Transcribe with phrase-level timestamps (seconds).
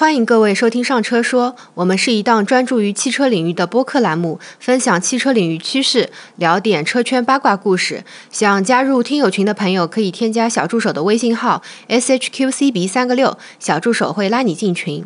[0.00, 8.02] 欢迎各位收听《上车说》，我们是一档专注于汽车领域的播客栏目，分享汽车领域趋势，聊点车圈八卦故事。
[8.30, 15.04] 想加入听友群的朋友，可以添加小助手的微信号 s h q c b 三个六，小助手会拉你进群。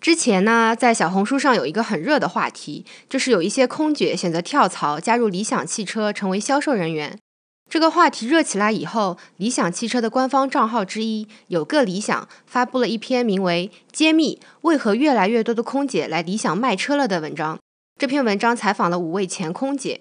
[0.00, 7.18] 之前呢，在小红书上有一个很热的话题，就是有一些空姐选择跳槽，加入理想汽车，成为销售人员。
[7.70, 17.58] 这个话题热起来以后，理想汽车的官方账号之一有个理想发布了一篇名为《揭秘为何越来越多的空姐来理想卖车了》的文章。
[18.00, 20.00] 这篇文章采访了五位前空姐。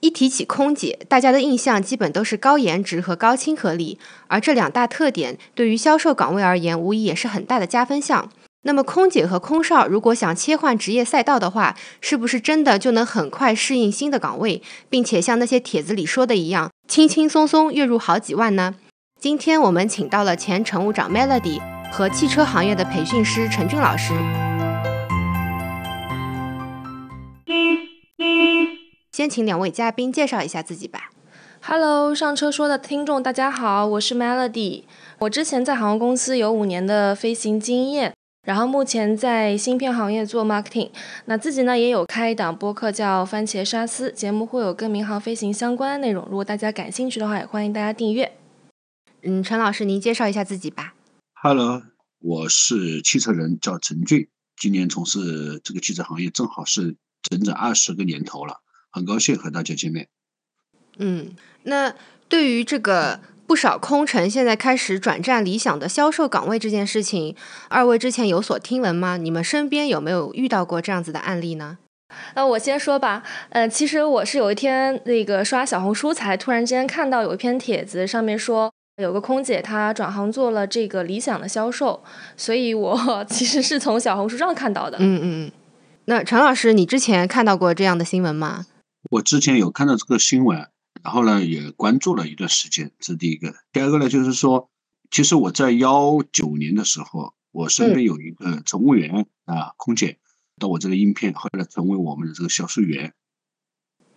[0.00, 8.30] 一提起空姐，大家的印象基本都是高颜值和高亲和力，而这两大特点对于销售岗位而言，无疑也是很大的加分项。
[8.62, 18.74] 那么，空姐和空少如果想切换职业赛道的话，是不是真的就能很快适应新的岗位，并且像那些帖子里说的一样，轻轻松松月入好几万呢？
[19.20, 21.60] 今天我们请到了前乘务长 Melody
[21.92, 24.12] 和汽车行业的培训师陈俊老师。
[29.12, 31.10] 先请两位嘉宾介绍一下自己吧。
[31.60, 34.82] Hello，上车说的听众大家好，我是 Melody。
[35.20, 38.14] 我之前在航空公司有五年的飞行经验。
[38.48, 40.90] 然后目前在芯片行业做 marketing，
[41.26, 48.32] 那自己呢也有开一档播客叫番茄沙司，节目会有跟民航飞行相关的内容，如果大家感兴趣的话，也欢迎大家订阅。
[49.20, 50.94] 嗯，陈老师，您介绍一下自己吧。
[51.34, 51.82] Hello，
[52.20, 60.08] 我是汽车人，叫陈俊，今年从事这个汽车行业正好是整整二十个年头了，很高兴和大家见面。
[60.96, 61.94] 嗯，那
[62.30, 63.20] 对于这个。
[63.48, 67.34] 不少空乘现在开始转战理想的销售岗位这件事情，
[67.68, 69.16] 二位之前有所听闻吗？
[69.16, 71.78] 你们身边有没有遇到过这样子的案例呢？
[72.34, 73.22] 那我先说吧。
[73.48, 78.70] 呃，其实我是有一天那个刷小红书，才突然间看到有一篇帖子，上面说
[79.02, 82.04] 有个空姐她转行做了这个理想的销售，
[82.36, 84.98] 所以我 其实是从小红书上看到的。
[84.98, 85.52] 嗯嗯嗯。
[86.04, 88.66] 那陈老师，你之前看到过这样的新闻吗？
[89.12, 90.68] 我之前有看到这个新闻。
[91.08, 93.54] 然后呢，也关注了一段时间，这是第一个。
[93.72, 94.68] 第二个呢，就是说，
[95.10, 100.18] 其实我在幺九年的时候，我身边有一个乘务员啊，空姐，
[100.60, 103.14] 到我这个应聘，后来成为我们的这个销售员。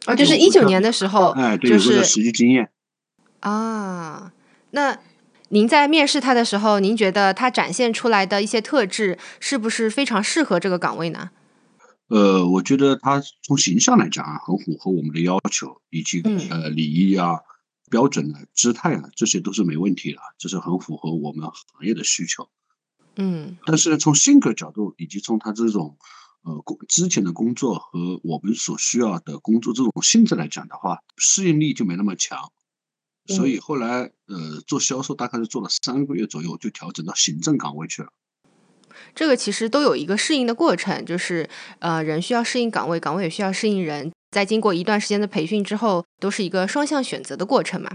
[0.03, 2.69] 啊，就是一九年的时候，哎，对，就是实际经验。
[3.40, 4.34] 啊，
[4.72, 5.00] 那
[5.47, 11.29] 您在面试他的时候，您觉得他展现出来的一些特质，是不是非常适合这个岗位呢？
[12.12, 17.40] 呃，我觉得他从形象来讲啊，很符合我们的要求，以及呃礼仪啊、
[17.90, 22.50] 标准啊、姿态啊，这些都是没问题的，这是很符合我们行业的需求。
[23.16, 25.98] 嗯，但是从性格角度，以及从他这种
[26.44, 32.52] 呃工之前的工作和我们所需要的工作这种性质来讲的话，适应力就没那么强，
[33.28, 38.12] 所以后来呃做销售大概是做了三个月左右，就调整到行政岗位去了。
[39.16, 41.47] 这个其实都有一个适应的过程，就是
[41.79, 44.12] 呃，人需要适应岗位，岗位也需要适应人。
[44.31, 47.91] 在经过一段时间的培训之后，都是一个双向选择的过程嘛。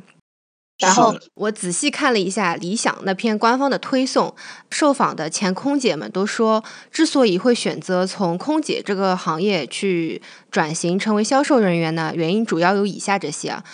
[0.78, 4.36] 然后我仔细看了一下理想那篇官方的推送，
[4.70, 10.20] 受访的前空姐们都说，之所以会选择从空姐这个行业去
[10.50, 13.64] 转型成为销售人员呢，原因主要有以下这些啊。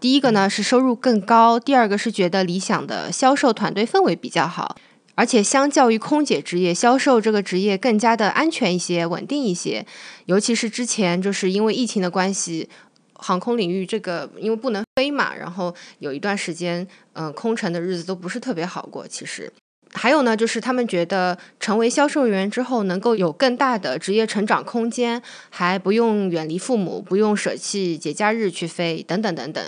[0.00, 4.76] 第一个呢是收入更高，第二个是觉得理想的销售团队氛围比较好。
[5.16, 9.86] 而且，相较于空姐职业，销售这个职业更加的安全一些、稳定一些。
[10.26, 12.68] 尤其是之前就是因为疫情的关系，
[13.14, 19.08] 航空领域这个因为不能飞嘛，然后有一段时间，嗯，空乘的日子都不是特别好过。
[19.08, 19.50] 其实，
[19.94, 29.64] 还有呢，就是他们觉得成为销售人员之后，能够有更大的职业成长空间，还不用远离父母，不用舍弃节假日去飞，等等等等。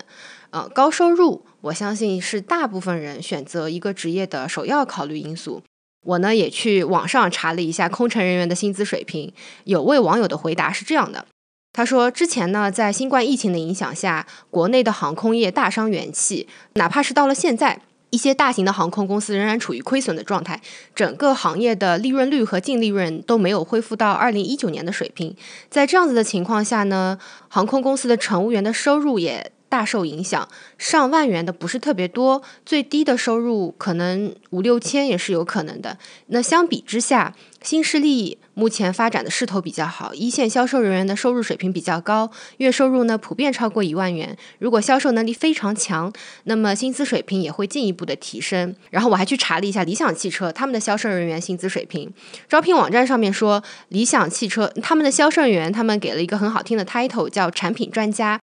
[0.51, 1.47] 呃，高收入。
[1.63, 5.63] 我相信是大部分人选择一个职业的首要考虑因素。
[6.05, 9.33] 我呢也去网上查了一下空乘人员的薪资水平，
[9.65, 11.27] 有位网友的回答是这样的：
[11.73, 20.63] 他说，之前呢在新冠疫情的影响下，国内的航空业大伤元气，哪怕是到了现在，一些大型的航空公司仍然处于亏损的状态，
[20.95, 25.37] 整个行业的利润率和净利润都没有恢复到二零一九年的水平。
[25.69, 27.19] 在这样子的情况下呢，
[27.49, 29.51] 航空公司的乘务员的收入也。
[29.69, 30.49] 大受影响，
[30.79, 35.99] 上万元的不是特别多，最低的收入可能五六千也是有可能的。
[36.29, 44.37] 那相比之下，新势力目前发展的势头比较好，一线销售人员的收入水平比较高，月收入呢普遍超过一万元。
[44.59, 46.13] 如果销售能力非常强，
[46.45, 48.75] 那么薪资水平也会进一步的提升。
[48.91, 52.13] 然后我还去查了一下理想汽车他们的销售人员薪资水平，
[52.49, 58.41] 招聘网站上面说，理想汽车他们的销售人员他们给了一个很好听的 title，叫产品专家。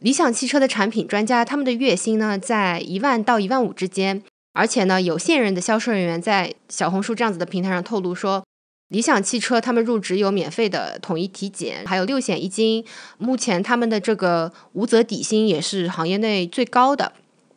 [0.00, 4.22] 理想汽车的产品专家，他们的月薪呢在一万到一万五之间，
[4.52, 8.44] 而且呢，有现任的销售人员在小红书这样子的平台上透露说，
[8.90, 12.84] 理想汽车他们入职有免费的统一体检，还有六险一金。
[13.18, 17.12] 目前他们的这个无责底薪也是行业内最高的。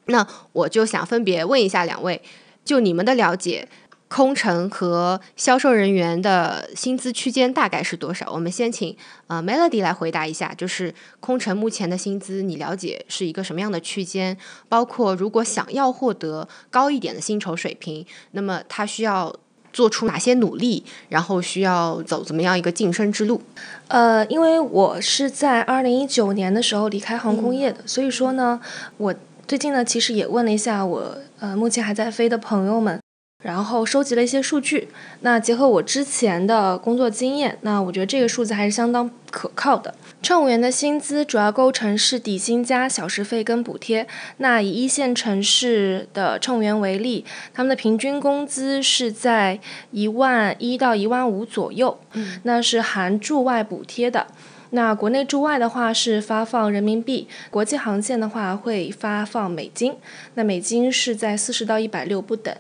[0.08, 2.20] 那我就想分别问一下两位，
[2.66, 3.68] 就你们的了解。
[4.14, 8.30] 空乘和销售人员的薪资区间大概是多少？
[8.30, 8.94] 我们先请
[9.28, 14.38] 呃 Melody 来回答一下，就是空乘目前的薪资，你了解是一个什么样的区间？
[14.68, 19.34] 包括如果想要获得高一点的薪酬水平，那么他需要
[19.72, 20.84] 做出哪些努力？
[21.08, 23.42] 然后需要走怎么样一个晋升之路？
[23.88, 28.60] 呃，因为我是在二零一九年的时候离开航空业的，所以说呢，
[28.98, 29.16] 我
[29.48, 33.00] 最近呢其实也问了一下我呃目前还在飞的朋友们。
[33.42, 34.88] 然后收集了一些数据，
[35.22, 39.96] 那结合我之前的工作经验，那我觉得这个数字还是相当可靠的。
[40.22, 44.08] 乘务员的薪资主要构成是底薪加小时费跟补贴。
[44.38, 49.60] 那以一线城市的乘务员为例，他们的平均工资是在
[49.90, 52.00] 一万一到一万五左右，
[52.44, 54.28] 那是含驻外补贴的。
[54.74, 59.96] 那国内驻外的话是发放人民币，国际航线的话会发放美金，
[60.36, 62.56] 那美金是在四十到一百六不等。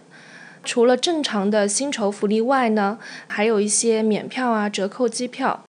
[0.64, 5.64] 除了正常的薪酬福利外呢，还有一些免票啊、折扣机票，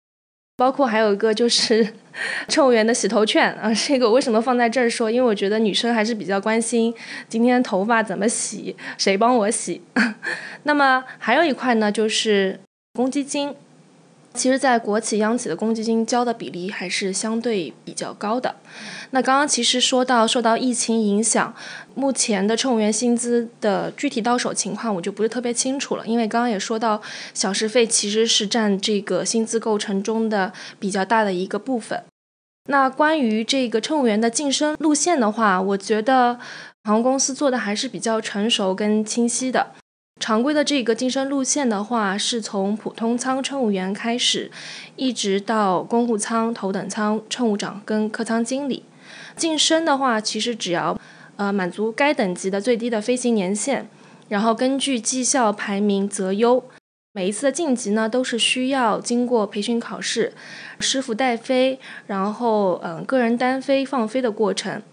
[0.57, 1.93] 包括还有一个就是
[2.47, 3.73] 乘务员的洗头券啊。
[3.73, 5.09] 这个为什么放在这儿说？
[5.09, 6.93] 因为我觉得女生还是比较关心
[7.29, 9.81] 今天头发怎么洗，谁帮我洗。
[10.63, 12.59] 那么还有一块呢，就是
[12.93, 13.55] 公积金。
[14.33, 18.55] 其实，在国企、央企的公积金交的比例还是相对比较高的。
[19.11, 21.53] 那刚刚其实说到受到疫情影响，
[21.95, 26.07] 目前的乘务员薪资的具体到手情况，我就不是特别清楚了。
[26.07, 27.01] 因为刚刚也说到，
[27.33, 32.01] 小时费其实是占这个薪资构成中的比较大的一个部分。
[32.69, 36.39] 那关于这个乘务员的晋升路线的话，我觉得
[36.83, 39.71] 航空公司做的还是比较成熟跟清晰的。
[40.21, 44.51] 常规的这个晋升路线的话，是从普通舱乘务员开始，
[44.95, 48.85] 一直到公务舱、头等舱乘务长跟客舱经理。
[49.35, 50.95] 晋升的话，其实只要
[51.37, 53.87] 呃满足该等级的最低的飞行年限，
[54.29, 56.63] 然后根据绩效排名择优。
[57.13, 60.33] 每一次的晋级呢，都是需要经过培训考试、
[60.79, 64.83] 师傅带飞，然后嗯个人单飞放飞的过程。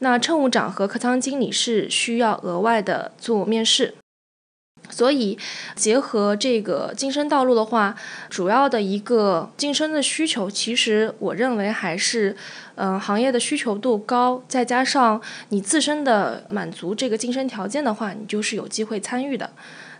[0.00, 3.94] 那乘务长和客舱经理是需要额外的做面试。
[4.90, 5.36] 所以，
[5.74, 7.94] 结合这个晋升道路的话，
[8.28, 12.36] 主要的一个晋升的需求，其实我认为还是，
[12.76, 19.50] 嗯，行业的需求度高，再加上你自身的满足这个晋升条件的话，你就是有机会参与的。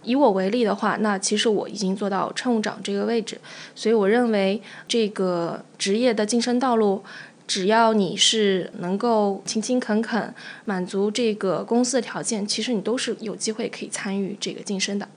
[0.02, 3.40] 以我为例的话，那其实我已经做到乘务长这个位置，
[3.74, 7.02] 所以我认为这个职业的晋升道路。
[7.46, 15.08] 只要你是能够勤勤恳恳，满足这个公司的条件，其实你都是有机会可以参与这个晋升的。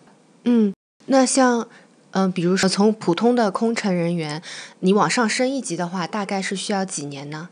[0.43, 0.73] 嗯，
[1.05, 1.67] 那像
[2.11, 4.41] 嗯，比如说从普通的空乘人员，
[4.79, 7.49] 你往上升一级的话，大概是需要几年呢？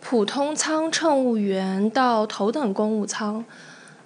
[0.00, 3.44] 普通舱乘务员到头等公务舱，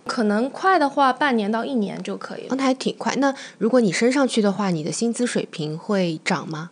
[0.07, 2.57] 可能快的话半年到一年就可以了。
[2.57, 3.15] 那还挺快。
[3.17, 6.71] 那如果你升上去的话，你的薪资水平会涨吗？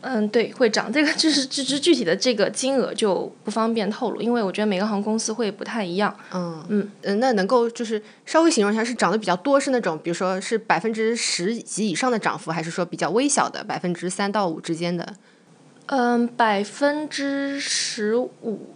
[0.00, 0.92] 嗯，对，会涨。
[0.92, 6.16] 这个就是具具具体的这个金额就不方便透露，因为我觉得每个航空公司会不太一样。
[6.32, 15.14] 嗯嗯嗯，那能够就是稍微形容一下，是涨得比较多，是那种比如说是百分之十及以上的涨幅，还是说比较微小的百分之三到五之间的？
[15.86, 18.74] 嗯，百分之十五。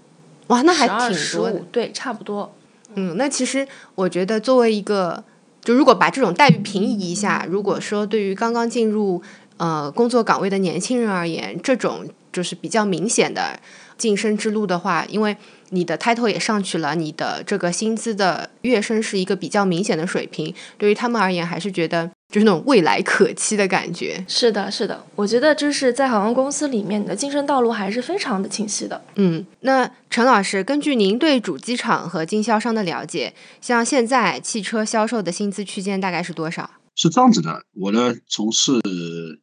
[0.49, 1.61] 哇，那还挺多的。
[1.71, 2.53] 对，差不多。
[2.97, 5.23] 嗯，那其实我觉得作为一个，
[5.63, 9.23] 就如果把这种待遇平移一下，如果说对于刚刚进入。
[9.63, 13.61] 呃，工作岗位的年轻人而言，这种就是比较明显的
[13.97, 15.37] 晋升之路的话，因为
[15.71, 24.25] 你的 title 也上去了，你的这个薪资的跃升是一个比较明显的水平，对于他们而言，还是觉得就是那种未来可期的感觉。
[24.27, 29.01] 是的，是的，我觉得就是在航空公司里面，你的晋升道路还是非常的清晰的。
[29.15, 36.69] 嗯，那陈老师，根据您对主机厂和经销商的了解，像现在汽车销售的薪资区间大概是多少？
[36.95, 38.81] 是这样子的，我呢从事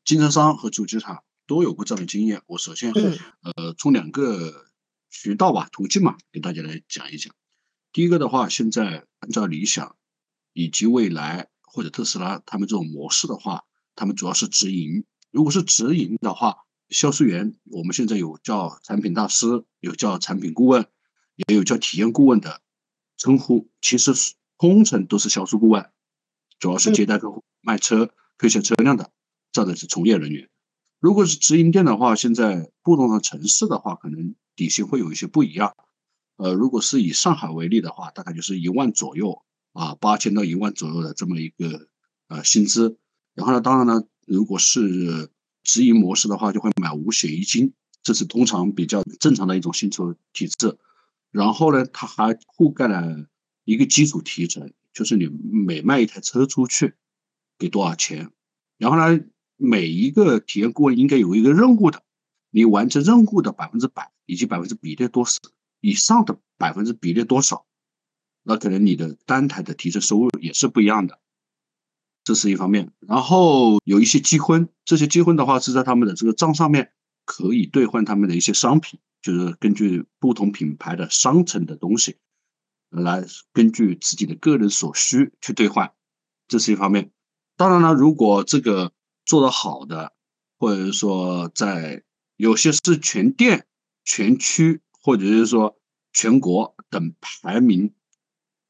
[0.06, 2.42] 经销商和主机厂都有过这样的经验。
[2.46, 4.66] 我首先呃从两个
[5.10, 7.34] 渠道吧途径嘛，给大家来讲一讲。
[7.92, 9.96] 第一个的话，现在按照理想
[10.54, 13.64] 以及未来或者特斯拉他们这种模式的话，
[13.96, 15.06] 他们主要是直营。
[15.32, 16.58] 如果是直营的话，
[16.90, 20.86] 销售员我们现在有叫产品大师，有叫产品顾问，
[21.48, 22.62] 也有叫体验顾问的
[23.18, 23.70] 称呼。
[23.82, 24.14] 其实
[24.60, 25.90] 通称都是销售顾问。
[26.60, 29.12] 主要是接待客户、卖车、推销车辆的，
[29.52, 30.50] 这样的是从业人员。
[31.00, 35.74] 如果是直营店的话，现在不同的城市的话，可能底薪会有一些不一样。
[36.36, 39.42] 呃，如果是以上海为例的话，大概就是一万左右
[39.74, 41.88] 啊八千到一万左右的这么一个
[42.28, 42.98] 呃薪资。
[43.34, 45.30] 然后呢，当然呢，如果是
[45.64, 47.74] 直营模式的话，就会买五险一金，
[48.04, 50.78] 这是通常比较正常的一种薪酬体制。
[51.32, 53.28] 然后呢，它还覆盖了
[53.64, 56.94] 一个基础提成，就是你每卖一台车出去
[57.58, 58.32] 给多少钱。
[58.78, 59.24] 然后呢，
[59.56, 62.04] 每一个体验顾问应该有一个任务的，
[62.50, 65.38] 你完成任务的百分之百以及百分之比例多少
[65.80, 67.66] 以上的百分之比例多少，
[68.44, 71.18] 那可能你的单台的提成收入也是不一样的。
[72.26, 76.92] 这是一方面，然后有一些积分，这些积分的话是在他们的这个账上面
[77.24, 82.18] 可以兑换他们的一些商品，就是根据不同品牌的商城的东西
[82.90, 85.94] 来根据自己的个人所需去兑换，
[86.48, 87.12] 这是一方面。
[87.56, 88.92] 当然了，如果这个
[89.26, 90.14] 做得好的，
[90.58, 92.04] 或者是说在
[92.36, 93.68] 有些是全店、
[94.04, 95.78] 全区，或者是说
[96.14, 97.94] 全国等排名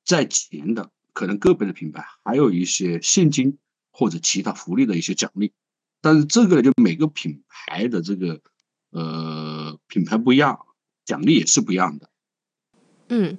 [0.04, 0.92] 在前的。
[1.12, 3.58] 可能个别的品牌还有一些现金
[3.92, 5.52] 或者其他福利的一些奖励，
[6.00, 8.42] 但是这个，就每个品牌的这个
[8.92, 10.66] 呃品牌不一样，
[11.04, 12.10] 奖励也是不一样的。
[13.10, 13.38] 嗯，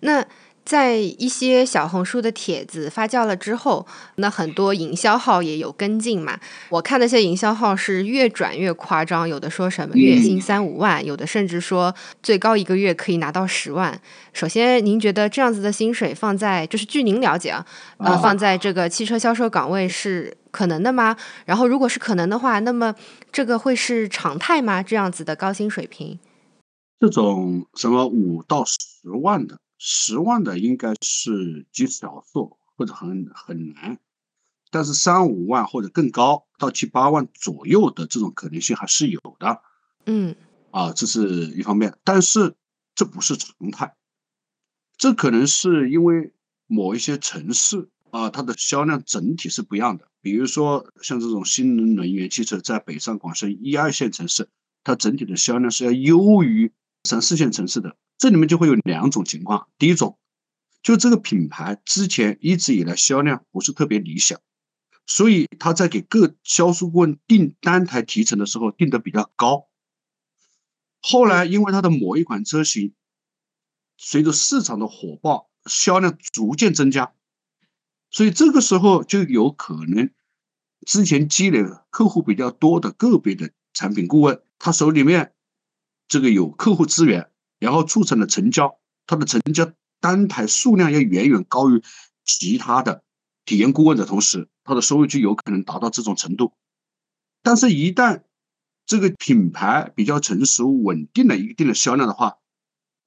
[0.00, 0.24] 那。
[0.64, 6.38] 在一些小红书的帖子发酵了之后，那很多营销号也有跟进嘛。
[6.68, 14.00] 我看那些营销号是越转越夸张，有的说什么月薪三五万，有的甚至说最高一个月可以拿到十万。
[14.32, 17.66] 首先，您觉得这样子的薪水放在，就是据您了解啊，
[17.98, 21.16] 呃，放在这个汽车销售岗位是可能的吗？
[21.44, 22.94] 然后，如果是可能的话，那么
[23.32, 24.80] 这个会是常态吗？
[24.80, 26.20] 这样子的高薪水平？
[27.02, 29.58] 这种什么五到十万的？
[29.76, 33.98] 十万的应该是极少数或者很很难，
[34.70, 39.60] 但是三五万或者更高到七八万左右的这种可能性还是有的。
[40.06, 40.36] 嗯，
[40.70, 42.54] 啊，这是一方面，但是
[42.94, 43.96] 这不是常态，
[44.96, 46.32] 这可能是因为
[46.68, 50.06] 某一些城市啊，它的销量整体是不一样的。
[50.20, 54.48] 比如说像这种新能源汽车在北上广深一二线城市，
[54.84, 56.70] 它整体的销量是要优于
[57.04, 57.96] 三四线城市的。
[58.18, 60.18] 这里面就会有两种情况，第一种，
[60.82, 64.40] 就这个品牌之前一直以来销量不是特别理想，
[65.06, 69.66] 所以他在给各销售顾问定单台提成的时候定的比较高。
[71.00, 72.94] 后来因为它的某一款车型，
[73.96, 77.12] 随着市场的火爆，销量逐渐增加，
[78.12, 80.10] 所以这个时候就有可能
[80.86, 85.34] 之前积累客户比较多的个别的产品顾问，他手里面
[86.12, 87.28] 这个有客户资源。
[87.62, 91.80] 然后促成了成交，它的成交单台数量要远远高于
[92.24, 93.04] 其他的
[93.44, 96.54] 体验顾问的同时，它的收入就有可能达到这种程度。
[97.40, 98.24] 但是，一旦
[98.84, 102.38] 这个品牌比较成熟、稳定了一定的销量的话，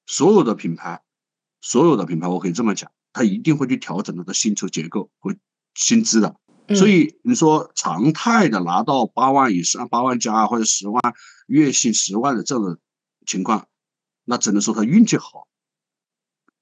[0.05, 1.01] 所有的品牌，
[1.59, 5.35] 所有的品牌，我可以这么讲，它一定会去调整它的薪酬结构和
[5.73, 6.37] 薪资的。
[6.73, 11.01] 所以，你说常态的拿到八万以上、八万加或者十万
[11.47, 12.77] 月薪十万的这种
[13.25, 13.67] 情况。
[14.23, 15.47] 那只能说他运气好，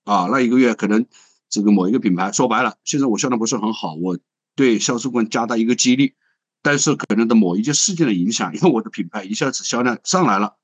[0.04, 1.06] 啊，那一个月可能
[1.50, 4.20] 这个某一个品牌说白了，现在我销量不是很好，我
[4.56, 6.16] 对销售官加大一个激励，
[6.62, 10.58] 但是可能的某一件事件的影响，因为我的品牌一下子销量上来了，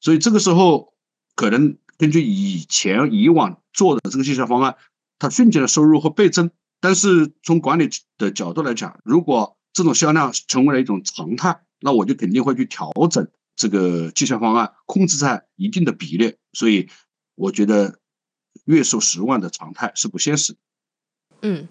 [0.00, 0.94] 所以这个时候
[1.34, 4.76] 可能根据以前以往做的这个绩效方案，
[5.18, 6.50] 它瞬间的收入会倍增。
[6.80, 13.26] 但是从管理的角度来讲，如果这种销量成为了一种常态，那我就肯定会去调整。
[13.56, 16.88] 这个绩效方案控制在一定的比例，所以
[17.34, 17.98] 我觉得
[18.64, 20.56] 月收十万的常态是不现实。
[21.42, 21.68] 嗯，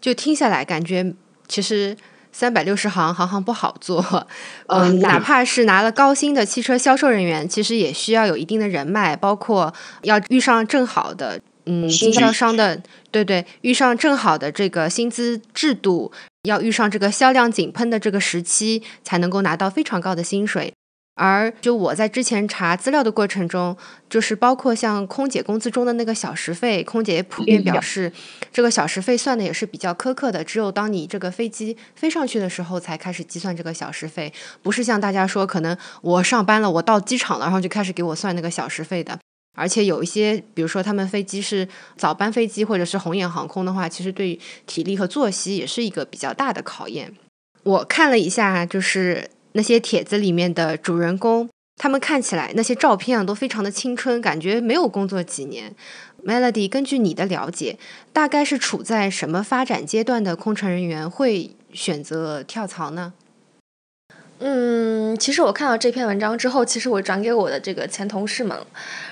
[0.00, 1.14] 就听下来感觉，
[1.46, 1.96] 其实
[2.32, 4.26] 三百六十行，行行不好做。
[4.68, 16.10] 嗯，哪怕是拿了高薪的汽车销售人员，其实也需要有一定的人脉，包括要遇上正好的嗯经销商的，对对，遇上正好的这个薪资制度，
[16.44, 20.72] 要遇上这个销量井喷的这个时期，才能够拿到非常高的薪水。
[21.20, 23.76] 而就我在之前查资料的过程中，
[24.08, 28.10] 就是包括像空姐工资中的那个小时费，空姐也普遍表示，
[28.50, 30.42] 这个小时费算的也是比较苛刻的。
[30.42, 39.18] 只有当你这个飞机飞上去的时候，才开始计算这个小时费，不是像大家说，可能我上班了，我到机场了，然后就开始给我算那个小时费的。
[39.54, 47.12] 而且有一些，比如说他们飞机是早班飞机，或者是红眼航空的话，其实对体力和作息也是一个比较大的考验。
[47.64, 49.28] 我看了一下，就是。
[49.52, 55.74] 那些帖子里面的主人公，他们看起来那些照片啊，都非常的青春，感觉没有工作几年。
[56.24, 57.78] Melody，根据你的了解，
[58.12, 63.14] 大概是处在什么发展阶段的空乘人员会选择跳槽呢？
[64.42, 68.56] 嗯，其实我看到这篇文章之后，其实我转给我的这个前同事们，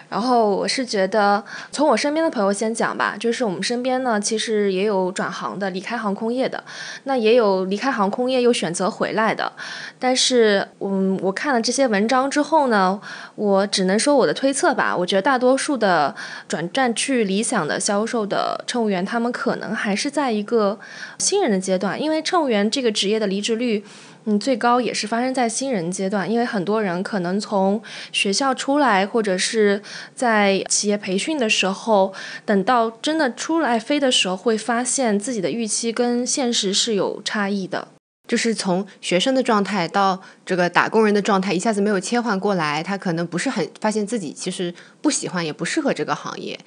[0.09, 6.65] 然后我是觉得，从我身边的朋友先讲吧，就是我们身边呢，其实也有转行的，离开航空业的，
[7.05, 9.53] 那也有离开航空业又选择回来的，
[9.99, 12.99] 但是，嗯，我看了这些文章之后呢，
[13.35, 16.15] 我只能说我的推测吧，我觉得大多数的
[16.49, 20.79] 转战去理想的销售的乘务员，他们可能还是在一个
[21.19, 23.85] 新人的阶段，因为乘务员这个职业的离职率。
[24.31, 27.83] 嗯，最高也是发生在新人阶段，因为很多人可能从
[28.13, 29.81] 学校出来，或者是
[30.15, 32.13] 在企业培训的时候，
[32.45, 37.89] 等到真的出来飞的时候，会发现自己的预期跟现实是有差异的。
[38.27, 46.61] 就是从学生的状态到这个打工人的状态，一下子没有切换过来，他可能不是很发现自己其实不喜欢，也不适合这个行业。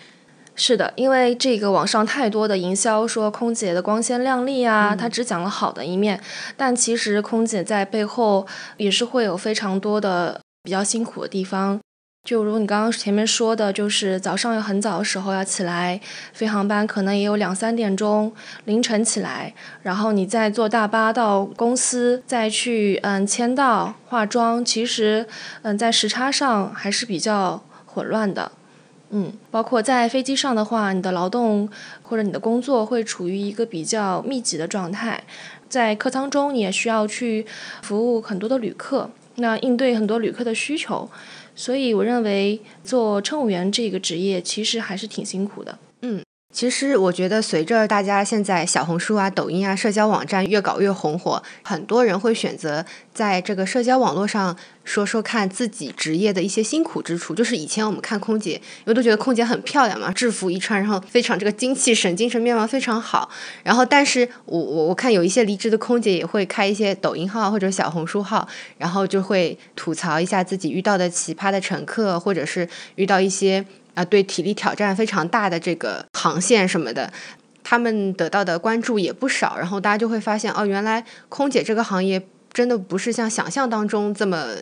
[0.63, 6.22] 是的，因为这个网上太多的营销说空姐的光鲜亮丽啊，他只讲了好的一面，
[6.56, 8.46] 但其实空姐在背后
[8.77, 11.80] 也是会有非常多的比较辛苦的地方。
[12.30, 16.00] 就如你刚刚前面说的，就是早上有很早的时候要起来
[16.32, 18.32] 飞航班，可能也有两三点钟
[18.65, 25.25] 凌晨起来，然后你再坐大巴到公司，再去嗯签到、化妆，其实
[25.63, 28.51] 嗯在时差上还是比较混乱的。
[29.12, 31.70] 嗯，包括在飞机上的话，你的劳动
[32.01, 35.24] 或者你的工作会处于一个比较密集的状态，
[35.68, 37.46] 在客舱中你也需要去
[37.82, 41.10] 服务很多的旅客，那应对很多旅客的需求，
[41.53, 45.77] 所以我认为做乘务员这个职业其实还是挺辛苦的。
[46.01, 46.24] 嗯。
[46.51, 57.34] 其实我觉得，随着大家现在小红书啊、抖音啊、社交网站越搞越红火，很多人会选择在这个社交网络上说说看自己职业的一些辛苦之处。
[57.34, 63.29] 就是以前我们看空姐，因为都觉得空姐很漂亮嘛，制服一穿，然后非常这个精气神、精神面貌非常好。
[63.63, 68.46] 然后，但是我我我看有一些离职的空姐也会开一些抖音号或者小红书号，
[68.77, 73.65] 然后就会吐槽一下自己遇到的奇葩的乘客，或者是遇到一些。
[73.93, 77.12] 啊，对体力挑战非常大的这个航线什么的，
[77.63, 79.57] 他们得到的关注也不少。
[79.57, 84.55] 然后大家就会发现，哦，原来空姐这个行业真的不是像想象当中这么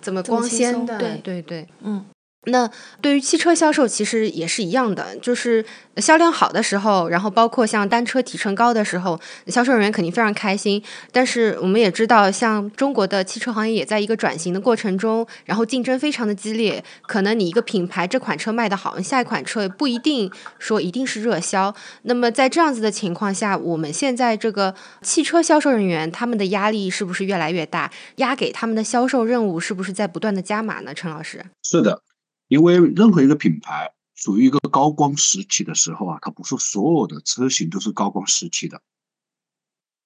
[0.00, 0.98] 这么光鲜的。
[0.98, 2.04] 对对对，嗯。
[2.46, 5.64] 那对于汽车销售其实也是一样的，就是
[5.96, 10.82] 销量好的时候，然后包括像单车提成高的时候，销售人员肯定非常开心。
[11.10, 16.84] 但是我们也知道，像中国的汽车行业也在一个转型的过程中，然后竞争非常的激烈。
[17.02, 21.74] 可能你一个品牌这款车卖的好，下一款车不一定说一定是热销。
[22.02, 27.90] 那么在这样子的情况下，我们现在这个汽车销售人员他们的压力是不是越来越大？
[28.16, 30.94] 压给他们的销售任务是不是在不断的加码呢？
[30.94, 32.02] 陈老师，是的。
[32.48, 38.80] 因为任何一个品牌处于一个高光时期的时候啊，它不是所有的车型都是高光时期的，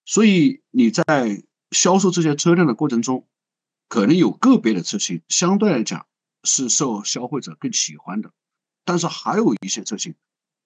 [0.06, 1.04] 所以你在
[1.70, 3.28] 销售这些车辆的过程中，
[3.88, 6.06] 可能有个别的车型相对来讲
[6.44, 8.32] 是受消费者更喜欢的，
[8.84, 10.14] 但是还有一些车型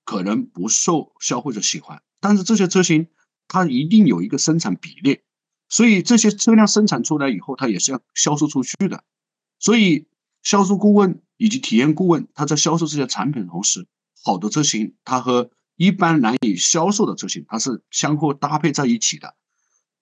[0.04, 3.08] 可能不受消费者喜欢，但是这些车型
[3.48, 5.20] 它一定有一个生产比例，
[5.68, 9.02] 所以这些车辆生产出来以后，它也是要销售出去的，
[9.58, 10.06] 所以
[10.44, 11.20] 销售顾问。
[11.36, 13.86] 以及体验顾问，他在销售这些产品的同时，
[14.22, 19.34] 好的车型它和一般难以销售的车型，它是相互搭配在一起的。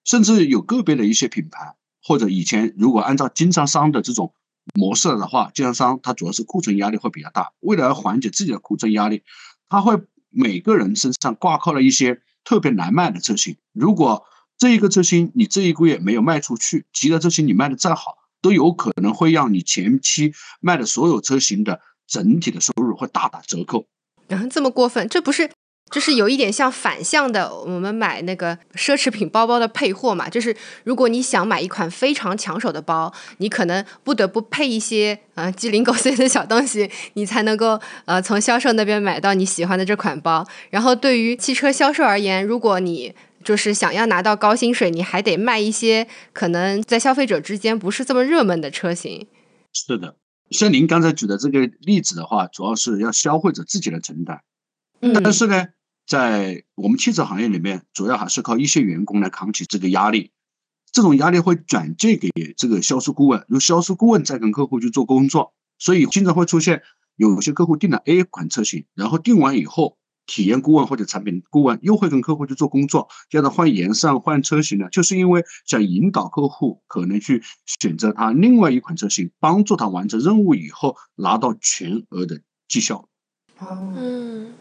[0.03, 4.33] 甚至有个别的一些品牌，或者以前如果按照经销商的这种
[4.73, 9.23] 模式的话，经销商他主要是库存压力会比较大，为了缓解自己的库存压力，
[9.69, 13.57] 他会每个人身上挂靠了一些特别难卖的车型。
[13.71, 14.25] 如果
[14.57, 18.17] 这一个车型你这一个月没有卖出去，其他车型你卖的再好。
[18.43, 23.85] 都有可能会让你前期卖的所有车型的整体的收入会大打折扣。
[24.27, 25.07] 啊，这么过分？
[25.07, 25.49] 这不是，
[25.89, 27.53] 这是有一点像反向的。
[27.55, 40.45] 我们买那个奢侈品包包的配货嘛，就是如果你想买一款非常抢手的包，你可能不得不配一些啊鸡零狗碎的小东西，你才能够呃从销售那边买到你喜欢的这款包。
[40.69, 49.27] 然后对于汽车销售而言，如果你就是想要拿到高薪水，你还得卖一些可能在消费者之间不是这么热门的车型。
[49.73, 50.15] 是的，
[50.49, 54.41] 像您刚才举的这个例子的话，主要是要消费者自己来承担。
[55.21, 55.67] 但是呢，
[56.07, 60.31] 在我们汽车行业里面，主要还是靠一些员工来扛起这个压力。
[60.91, 66.83] 这种压力会转借给这个销售顾问，由销售顾问再跟客户去做工作，所以经常会出现
[67.15, 69.97] 有些客户订了 A 款车型，然后订完以后。
[70.25, 77.43] 体验顾问或者产品顾问又会跟客户去做工作，叫他换颜色、换车型呢，就是因为想引导客户可能去
[77.81, 83.07] 选择他另外一款车型，帮助他完成任务以后拿到全额的绩效。
[83.59, 84.53] 嗯，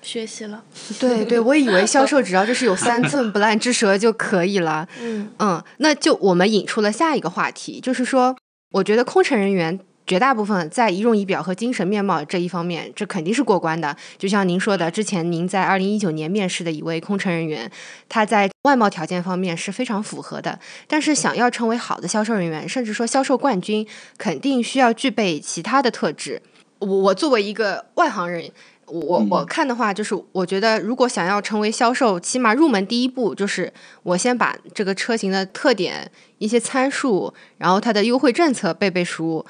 [0.00, 0.64] 学习了。
[0.98, 4.88] 对对，我以为销售只要就是有三寸不烂之舌就可以了。
[5.00, 8.36] 嗯嗯，那就我们引出了下一个话题，就是说，
[8.72, 13.96] 我觉得空乘人员绝大部分在仪容仪表和精神面貌这一方面，这肯定是过关的。
[14.18, 17.70] 就像您说的，之前您在二零一九年面试的一位空乘人员，
[18.08, 20.58] 他在外貌条件方面是非常符合的。
[20.86, 23.86] 但是，想要成为好的销售人员，甚至说销售冠军，
[24.18, 26.42] 肯定需要具备其他的特质。
[26.80, 28.50] 我我作为一个外行人。
[28.86, 39.46] 我我看的话，就是我觉得，如果想要成为销售，起码入门第一步就是我先把这个车型的特点、一些参数，然后它的优惠政策背背熟，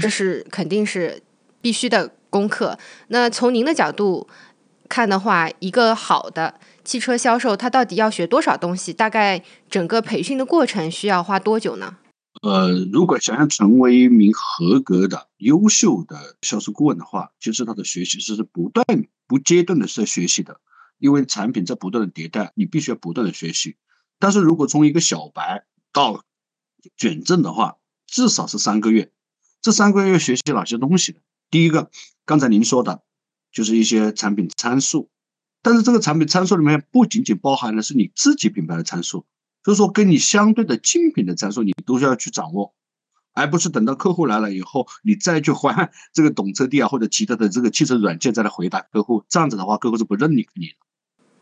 [0.00, 1.22] 这是肯定是
[1.60, 2.78] 必须的功课。
[3.08, 4.28] 那从您的角度
[4.88, 8.92] 看的话，一个好的汽车销售，他到底要学多少东西？
[8.92, 11.96] 大概整个培训的过程需要花多久呢？
[12.42, 18.84] 呃，如果想要成为一名合格的、优秀的销售顾问的话，其实他的学习是不断、
[19.26, 20.60] 不阶段的在学习的，
[20.98, 23.76] 因为产品在不断的迭代，你必须要不断的学习。
[24.18, 26.24] 但是如果从一个小白到
[26.96, 29.10] 卷证的话，至少是三个月。
[29.62, 31.16] 这三个月学习哪些东西？
[31.48, 31.90] 第一个，
[32.26, 33.02] 刚才您说的，
[33.52, 35.08] 就是一些产品参数，
[35.62, 39.24] 但是这个产品参数里面不仅仅包含的是你自己品牌的参数。
[39.62, 42.74] 就是说，跟你相对的竞品的参数，你都需要去掌握，
[43.32, 49.24] 而不是等到客户来了以后，你再去换这个懂车帝啊或者其他的这个汽车软件再来回答客户。
[49.28, 50.74] 这样子的话，客户是不认你你的。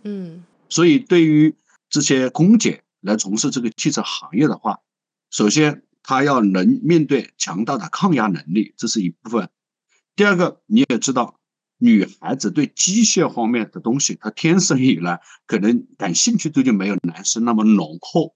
[0.03, 1.55] 嗯，所以对于
[1.89, 4.81] 这些空姐来从事这个汽车行业的话，
[5.31, 9.49] 首先她要能面对强大的抗压能力，这是一部分。
[10.17, 11.39] 第二个，你也知道。
[11.79, 18.35] 女孩子对机械方面的东西，她天生以来可能感兴趣度就没有男生那么浓厚，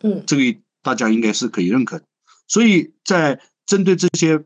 [0.00, 2.04] 嗯，这个大家应该是可以认可的。
[2.48, 4.44] 所以在针对这些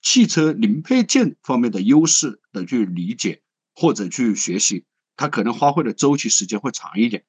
[0.00, 3.42] 汽车零配件方面的优势的去理解
[3.74, 4.84] 或者去学习，
[5.16, 7.24] 他可能花费的周期时间会长一点。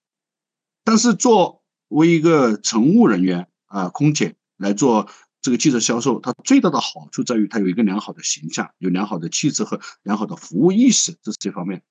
[0.85, 5.07] 但是作为一个乘务人员啊，空姐来做。
[5.43, 11.83] 这个汽车销售，它最大的好处在于它有一个良好的形象，有良好的气质和良好的服务意识，这是这方面。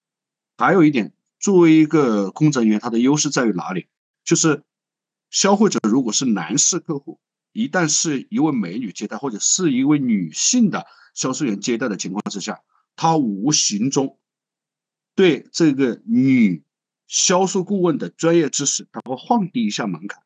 [0.57, 3.89] 还有一点，作为一个工作人员，它的优势在于哪里？
[4.25, 4.63] 就是
[5.29, 7.21] 消费者如果是男士客户，
[7.53, 12.63] 一旦是一位美女接待，或者是一位女性的销售员接待的情况之下，
[12.97, 14.19] 他无形中
[15.15, 16.65] 对这个女
[17.07, 20.23] 销售顾问的专业知识，他会放低一下门槛。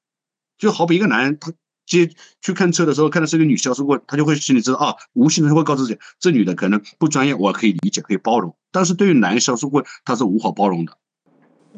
[0.56, 1.52] 就好比一个男人，他。
[1.86, 2.10] 接
[2.42, 8.56] 去看车的时候，看到是一个女销售顾问，他就会心里知道啊，无形的会告诉自己，这女的可能不专业，我可以理解，可以包容。
[8.72, 10.98] 但是对于男销售顾问，他是无法包容的。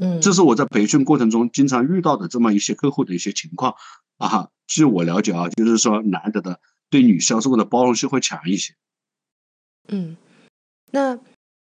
[0.00, 3.74] 嗯，这是我在培训过程中经常遇到的这么一些客户的一些情况
[4.16, 4.48] 啊。
[4.66, 8.74] 据我了解啊，就是说男的的对女销售的包容性会强一些。
[9.88, 10.16] 嗯，
[10.92, 11.18] 那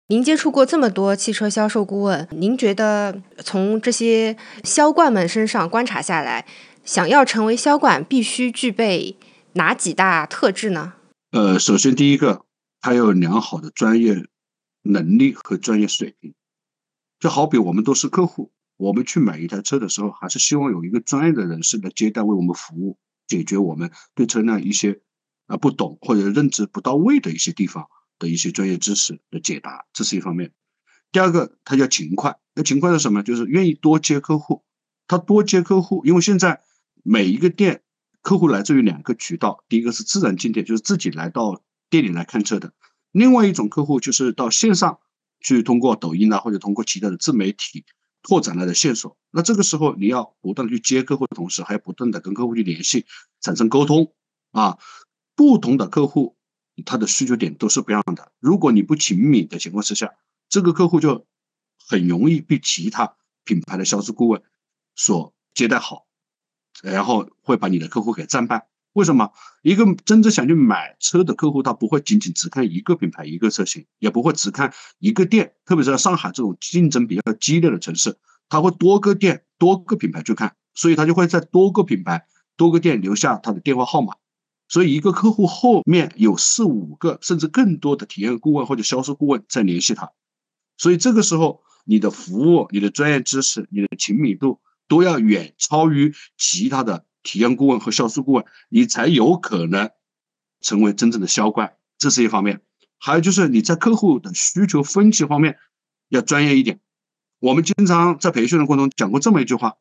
[0.09, 6.47] 您接触过这么多汽车销售顾问，您觉得从这些销冠们身上观察下来？
[6.87, 9.17] 想要成为销冠，必须具备
[9.55, 10.95] 哪几大特质呢？
[11.33, 12.47] 呃，首先第一个，
[12.81, 14.29] 他有良好的专业
[14.83, 16.33] 能力和专业水平。
[17.19, 22.97] 就好比我们都是客户，我们去买一台车的时候，还是希望有一个专业的人士来接待，为我们服务，
[23.27, 25.01] 解决我们对车辆一些
[25.49, 27.89] 啊不懂或者认知不到位的一些地方
[28.21, 30.53] 的一些专业知识的解答，这是一方面。
[31.11, 33.25] 第二个，他要勤快，那勤快是什么？
[33.25, 34.63] 就是愿意多接客户。
[35.09, 36.63] 他多接客户，因为现在。
[37.09, 37.83] 每一个店
[38.21, 42.71] 客户来自于两个渠道，第一个是自然进店，就是自己来到店里来看车的；
[43.13, 44.99] 另外一种客户就是到线上
[45.39, 47.85] 去通过抖音啊，或者通过其他的自媒体
[48.23, 49.17] 拓展来的线索。
[49.31, 53.07] 那这个时候你要不断的去接客户的同时，还要不断的跟客户去联系，
[53.41, 54.13] 产生沟通
[54.51, 54.79] 啊。
[55.37, 56.37] 不同的客户
[56.85, 58.33] 他的需求点都是不一样的。
[58.41, 60.15] 如果你不勤勉的情况之下，
[60.49, 61.25] 这个客户就
[61.87, 64.43] 很容易被其他品牌的销售顾问
[64.97, 66.06] 所接待好。
[66.83, 68.69] 然后会把你的客户给战败。
[68.93, 69.31] 为什么？
[69.61, 75.53] 一个真正想去买车的客户，他不会仅仅只看一个品牌、一个车型，也不会只看一个店。
[75.67, 78.17] 特别是在上海这种竞争比较激烈的城市，
[78.49, 84.15] 他会多个店、多个品牌去看，所以他就会在多个品牌、多个店留下他的电话号码。
[84.67, 90.11] 所以一个客户后面有四五个甚至更多的体验顾问或者销售顾问在联系他。
[90.79, 94.59] 所以这个时候，你的服务、你的专业知识、你的亲密度。
[94.89, 99.91] 都要远超于其他的体验顾问和销售顾问，你才有可能
[100.61, 101.77] 成为真正的销冠。
[101.99, 102.63] 这是一方面，
[102.99, 105.59] 还有就是你在客户的需求分析方面
[106.09, 106.81] 要专业一点。
[107.39, 109.77] 我们经常在培训的过程中讲过这么一句话：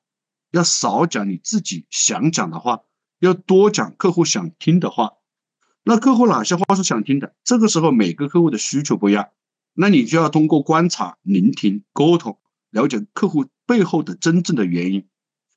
[0.51, 2.81] 要少讲你自己想讲的话，
[3.19, 5.13] 要多讲客户想听的话。
[5.83, 7.35] 那客户哪些话是想听的？
[7.43, 9.29] 这个时候每个客户的需求不一样，
[9.73, 12.39] 那你就要通过观察、聆听、沟通，
[12.71, 15.07] 了解客户背后的真正的原因。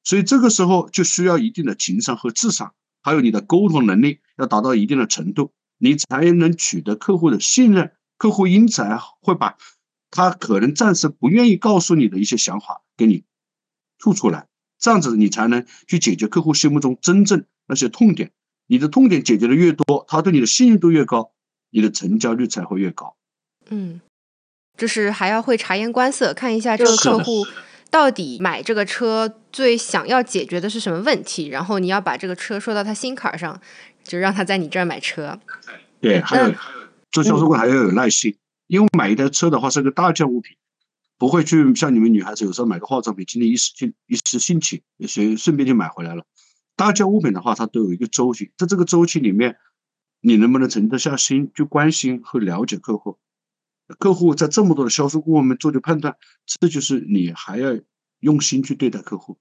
[0.05, 7.93] 所以这个时候就需要一定的情商和智商，还有你的沟通能力要达到一定的程度，你才能取得客户的信任。
[8.17, 8.83] 客户因此
[9.21, 9.57] 会把
[10.11, 13.25] 他可能暂时不愿意告诉你的一些想法给你
[13.99, 18.33] 吐出来，这样子你才能去解决客户心目中真正那些痛点。
[18.67, 21.33] 你的痛点解决的越多，他对你的信任度越高，
[21.71, 23.17] 你的成交率才会越高。
[23.69, 24.01] 嗯，
[24.77, 27.47] 就是还要会察言观色，看一下这个客户
[27.91, 33.61] 到底买这个车最想要解决的是什么问题，然后你要把这个车说到他心坎上，
[34.05, 35.39] 就让他在你这儿买车。
[36.01, 36.55] 对，还有
[37.11, 40.57] 做销售官还要有耐心，因为买一台车的话是个大件物品，
[41.17, 46.25] 不会去像你们女孩子有时候买个化妆品，今天一时兴一时兴起，随顺便就买回来了。
[46.77, 49.57] 大件物品的话，它都有一个周期，在这个周期里面，
[50.21, 53.19] 你能不能沉得下心去关心和了解客户？
[53.99, 57.79] 客户在这么多的销售顾问们做的判断，这就是你还要
[58.21, 59.39] 用心去对待客户。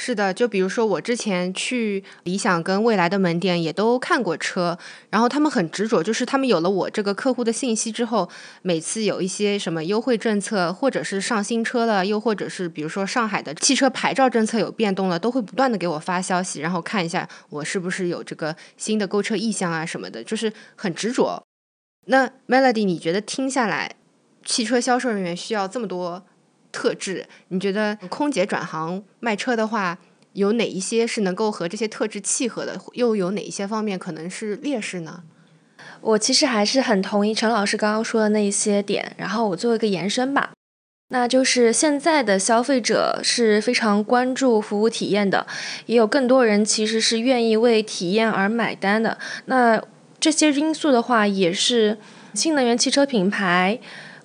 [0.00, 4.78] 是的，就比如说我之前去理想跟未来的门店也都看过车，
[5.10, 8.30] 然后他们很执着，就是他们有了我这个客户的信息之后，
[8.62, 21.47] 每次有一些什么优惠政策，或者是上新车了，又或者是比如说上海的汽车牌照政策有变动了，都会不断的给我发消息，然后看一下我是不是有这个新的购车意向啊什么的，就是很执着。
[22.08, 23.96] 那 Melody，你觉得听下来，
[24.44, 26.24] 汽车销售人员需要这么多？
[26.70, 29.98] 特质，你觉得空姐转行卖车的话，
[30.34, 32.78] 有哪一些是能够和这些特质契合的？
[32.92, 35.22] 又有哪一些方面可能是劣势呢？
[36.02, 40.52] 我其实还是很同意陈老师刚刚说的那一些点，然后我做一个延伸吧，
[41.08, 45.46] 那就是现在的消费者是非常关注服务体验的，
[45.86, 49.18] 也有更多人其实是愿意为体验而买单的。
[49.46, 49.82] 那
[50.20, 51.98] 这些因素的话，也是
[52.34, 53.78] 新能源汽车品牌。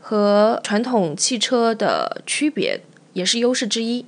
[0.05, 2.81] 和传统汽车的区别
[3.13, 4.05] 也是优势之一。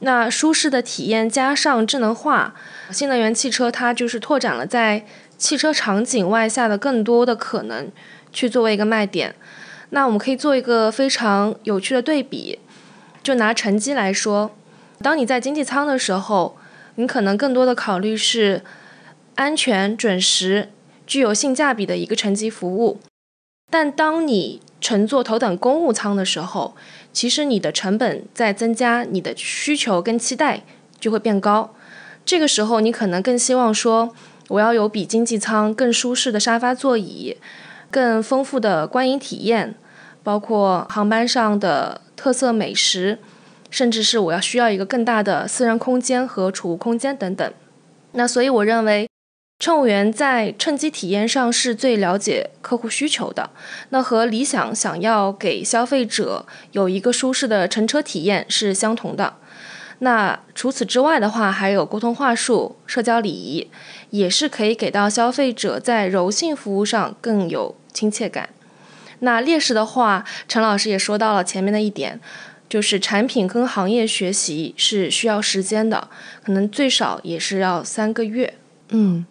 [0.00, 2.54] 那舒适的体验加上智能化，
[2.90, 5.06] 新能源汽车它就是拓展了在
[5.38, 7.90] 汽车场景外下的更多的可能，
[8.30, 9.34] 去作为一个卖点。
[9.88, 12.58] 那我们可以做一个非常有趣的对比，
[13.22, 14.54] 就拿乘机来说，
[15.00, 16.58] 当你在经济舱的时候，
[16.96, 18.62] 你可能更多的考虑是
[19.36, 20.68] 安全、准时、
[21.06, 23.00] 具有性价比的一个乘机服务。
[23.70, 26.74] 但当你乘坐头等公务舱的时候，
[27.10, 30.62] 其实你的成本在增加，你的需求跟期待
[31.00, 31.74] 就会变高。
[32.24, 34.14] 这个时候，你可能更希望说，
[34.48, 37.38] 我要有比经济舱更舒适的沙发座椅，
[37.90, 39.74] 更丰富的观影体验，
[40.22, 43.18] 包括航班上的特色美食，
[43.70, 47.50] 甚至是我要需要一个更大的私人空间和储物空间等等。
[48.12, 49.08] 那所以我认为。
[49.62, 53.50] 乘务员在乘机体验上是最了解客户需求的，
[53.90, 59.36] 那和理想想要给消费者有一个舒适的乘车体验是相同的。
[60.00, 63.70] 那除此之外的话，还有沟通话术、社交礼仪，
[64.10, 68.48] 也是可以给到消费者在柔性服务上更有亲切感。
[69.20, 72.18] 那劣势的话，陈老师也说到了前面的一点，
[72.68, 76.08] 就是产品跟行业学习是需要时间的，
[76.42, 78.54] 可能最少也是要三个月。
[78.88, 79.24] 嗯。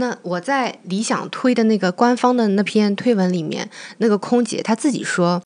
[0.00, 5.42] 那我在理想推的那个官方的那篇推文里面，那个空姐她自己说。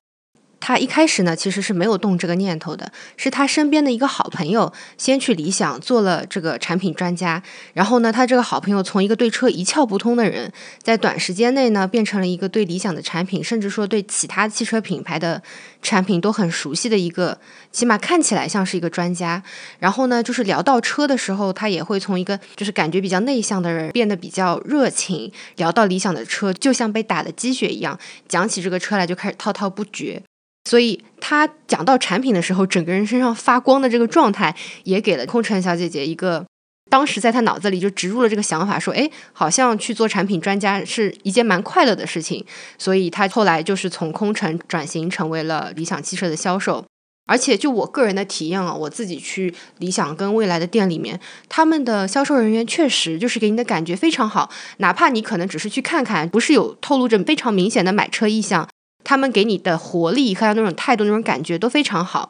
[0.59, 7.41] 他一开始呢，其实是没有动这个念头的，是他身边的一个好朋友先去理想做了这个产品专家，
[7.73, 15.41] 然后呢，他这个好朋友从一个对车一窍不通的人，在短时间内呢，变成了一个对理想的产品，甚至说对其他汽车品牌的
[15.81, 17.39] 产品都很熟悉的一个，
[17.71, 19.43] 起码看起来像是一个专家。
[19.79, 30.23] 然后呢，就是聊到车的时候，他也会从一个就是感觉比较内向的人，变得比较热情，聊到理想的车，就像被打了鸡血一样，讲起这个车来就开始滔滔不绝。
[30.65, 36.45] 所以他讲到产品的时候，整个人身上发光的这个状态，也给了空乘小姐姐一个，
[36.89, 42.43] 当时在她脑子里就植入了这个想法，说，哎，好像去做产品专家是一件蛮快乐的事情。
[42.77, 46.83] 所以她后来就是从空乘转型成为了理想汽车的销售。
[47.27, 58.67] 而且就我个人的体验啊，我自己去理想跟未来的店里面，他们的销售人员确实就是给你的感觉非常好，哪怕你可能只是去看看，不是有透露着非常明显的买车意向。
[59.05, 62.27] 他们给你的活力和那种态度、那种感觉都非常好。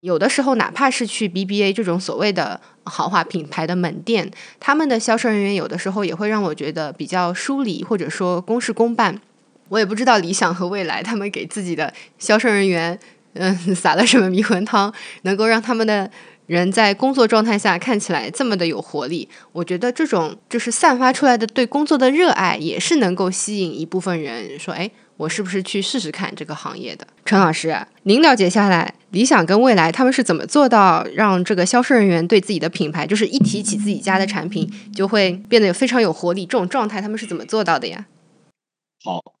[0.00, 9.20] 有的时候，哪怕是去 BBA 这种所谓的豪华品牌的门店，他们的销售人员有的时候也会让我觉得比较疏离，或者说公事公办。
[9.68, 12.98] 我也不知道理想和未来他们给自己的销售人员，
[13.34, 16.10] 嗯，撒了什么迷魂汤，能够让他们的
[16.46, 19.28] 人在工作状态下看起来这么的有活力。
[19.52, 27.06] 我觉得这种就是散发出来的对工作的热爱，也是能够吸引一部分人说：“哎。”我是不是去试试看这个行业的？
[27.24, 36.44] 陈老师，您了解下来，理想跟未来他们是怎么做到让这个销售人员对自己的品牌，就是一提起自己家的产品，就会变得非常有活力？
[36.46, 38.06] 这种状态他们是怎么做到的呀？
[39.04, 39.34] 好，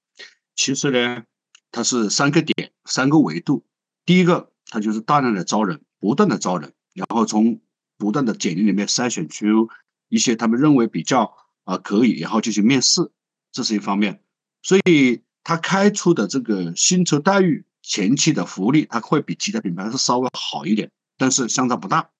[0.54, 1.24] 其实呢，
[1.70, 3.64] 它是三个点，三个维度。
[4.04, 7.60] 第一个，它就是大量的招人，不断的招人，然后从
[7.96, 9.68] 不断的简历里面筛选出
[10.08, 13.10] 一些他们认为比较啊可以，然后进行面试，
[13.52, 14.20] 这是一方面。
[14.62, 22.10] 所以他开出的这个薪酬待遇、前期的福利，它会比其他品牌是稍微好一点，但是相差不大，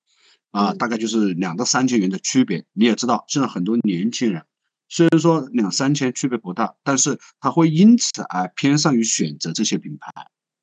[0.50, 2.64] 啊，大概就是两到三千元的区别。
[2.72, 4.44] 你也知道，现在很多年轻人
[4.88, 10.12] 虽然说两三千区别不大，但是他会因此而偏向于选择这些品牌。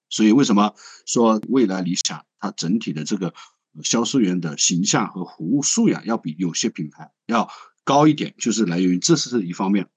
[0.09, 0.73] 所以为什么
[1.05, 3.33] 说未来理想它整体的这个
[3.83, 7.49] 销售员的形象和服务素养要比有些品牌要
[7.83, 9.87] 高一点，就是来源于这是一方面。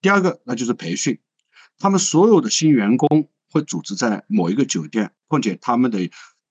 [0.00, 1.18] 第二个，那就是培训，
[1.80, 5.98] 他们所有的新员工会组织在某一个酒店，况且他们的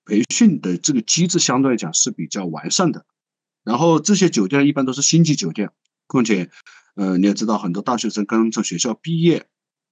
[0.03, 3.05] 培训的这个机制相对来讲是比较完善的。
[3.63, 5.69] 然后这些酒店一般都是星级酒店，
[6.07, 6.49] 况且，
[6.95, 9.45] 呃，你也知道，很多大学生刚从学校毕业，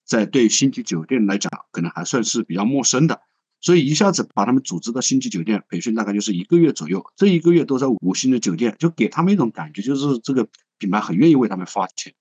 [0.03, 3.21] 在对星级酒店来讲，可能还算是比较陌生的，
[3.61, 10.47] 所以一下子把他们组织到星级酒店培训，大概就是一个月左右，这一个月都在五星的酒店，就给他们一种感觉，就是这个
[10.79, 12.15] 品牌很愿意为他们花钱。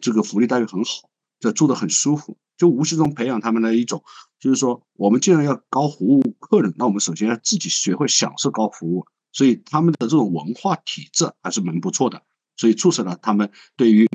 [0.00, 1.10] 这个福利待遇很好，
[1.44, 4.02] 这住的很舒服，就无形中培养他们的一种，
[4.40, 12.22] 就是说，我们既然要高服务客人，那我们首先要自己学会享受高服务，所以他们的这种文化体制还是蛮不错的，
[12.56, 14.08] 所以促使了他们对于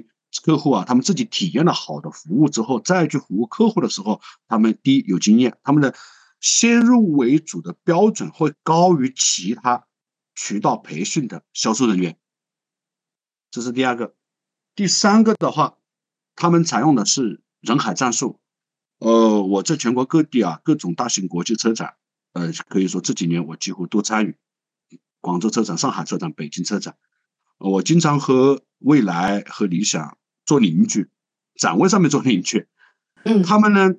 [0.44, 5.94] 客户啊，他们自己体验了好的服务之后，再去服务客户的时候，他们第一有经验，他们的
[6.40, 9.86] 先入为主的标准会高于其他
[10.34, 12.18] 渠道培训的销售人员，
[13.52, 14.16] 这是第二个。
[14.76, 15.76] 第三个的话，
[16.40, 18.40] 他们采用的是人海战术。
[19.00, 21.96] 呃，我在全国各地啊，各种大型国际车展，
[22.32, 24.38] 呃，可以说这几年我几乎都参与。
[25.20, 26.96] 广州车展、上海车展、北京车展，
[27.58, 31.10] 我经常和未来和理想做邻居，
[31.56, 32.68] 展位上面做邻居。
[33.26, 33.96] 嗯，他们呢，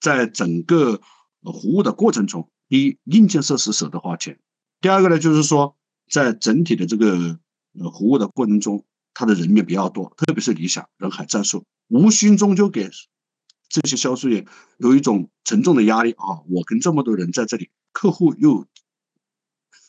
[0.00, 1.00] 在整个
[1.42, 4.36] 服务的过程中，第一，硬件设施舍得花钱；
[4.80, 5.76] 第二个呢，就是说，
[6.08, 7.40] 在整体的这个
[7.76, 8.84] 呃服务的过程中。
[9.14, 12.90] 他的人面比较多，特别是理想人海战术，无形中就给
[13.68, 14.46] 这些销售员
[14.78, 16.40] 有一种沉重的压力啊！
[16.48, 18.66] 我跟这么多人在这里，客户又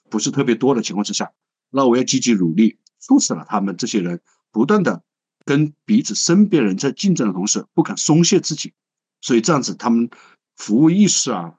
[0.09, 1.33] 不是特别多的情况之下，
[1.69, 5.03] 那我要积极努力，促使了他们这些人不断的
[5.45, 8.73] 跟彼此身边人在竞争的同时，不肯松懈自己，
[9.21, 10.09] 所以这样子他们
[10.55, 11.55] 服务意识啊，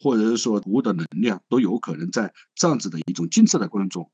[0.00, 4.10] 或者是说服务的能量，都有可能在这样子的一种竞争的过程中，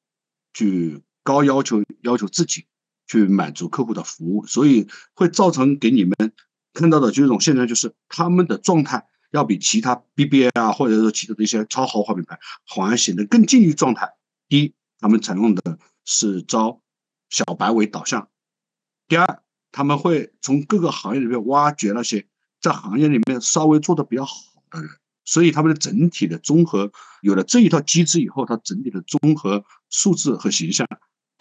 [0.52, 2.66] 去高要求要求自己。
[3.12, 6.14] 去满足客户的服务，所以会造成给你们
[6.72, 14.14] 看到的这种现象，就是他们的状态要比其他 BBA 啊，或者说其他的一些超豪华品牌，好像显得更近于状态。
[14.48, 16.80] 第一，他们采用的是招
[17.28, 18.22] 小白为导向；
[19.08, 22.26] 第二，他们会从各个行业里面挖掘那些
[22.62, 24.32] 在行业里面稍微做的比较好
[24.70, 24.88] 的人，
[25.26, 30.88] 所以他们的整体的综合有了这一套机制以后，它整体的综合素质和形象。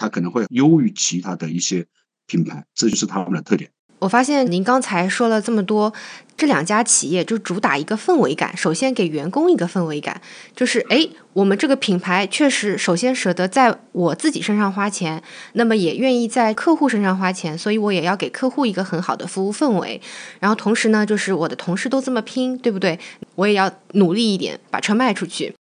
[0.02, 1.86] 它可能会优于其他的一些
[2.26, 3.70] 品牌，这就是他们的特点。
[4.00, 5.94] 我发现您刚才说了这么多，
[6.36, 8.58] 这两家企业就主打一个氛围感。
[8.58, 10.20] 首先给员工一个氛围感，
[10.56, 15.22] 就是哎，我们这个品牌确实首先舍得在我自己身上花钱，
[15.54, 20.02] 那么也愿意在客户身上花钱，所以我也要给客户一个很好的服务氛围。
[20.40, 23.00] 然后同时呢，就是我的同事都这么拼，对不对？
[23.36, 25.54] 我也要努力一点，把车卖出去。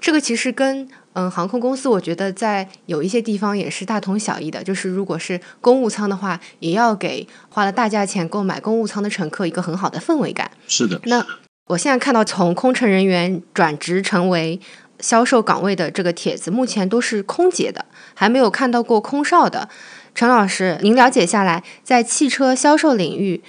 [0.00, 4.62] 这个其实跟嗯航空公司，我觉得在有一些地方也是大同小异的。
[4.62, 10.50] 就是如果是公务舱的话，也要给花了大价钱购买公务舱的乘客一个很好的氛围感。
[10.68, 11.00] 是的。
[11.04, 11.26] 那
[11.68, 14.60] 我现在看到从空乘人员转职成为
[15.00, 19.68] 销售岗位的这个帖子，目前都是空姐的，还没有看到过空少的。
[20.14, 23.42] 陈老师，您了解下来，在汽车销售领域，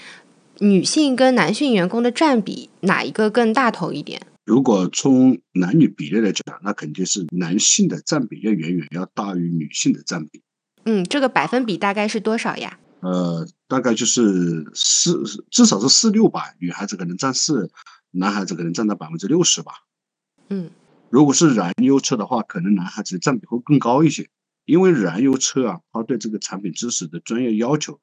[0.59, 4.21] 女性跟男性员工的占比哪一个更大头一点？
[4.47, 10.41] 如果从男女比例来讲，那肯定是男性的占比要远远要大于女性的占比。
[10.85, 12.79] 嗯，这个百分比大概是多少呀？
[13.01, 16.55] 呃，大概就是四，至少是四六吧。
[16.59, 17.69] 女孩子可能占四，
[18.11, 19.73] 男孩子可能占到百分之六十吧。
[20.47, 20.71] 嗯，
[21.09, 24.29] 如果是燃油车的话，可能男孩子占比会更高一些，
[24.63, 27.99] 因为燃油车啊，它对这个产品知识的专业要求，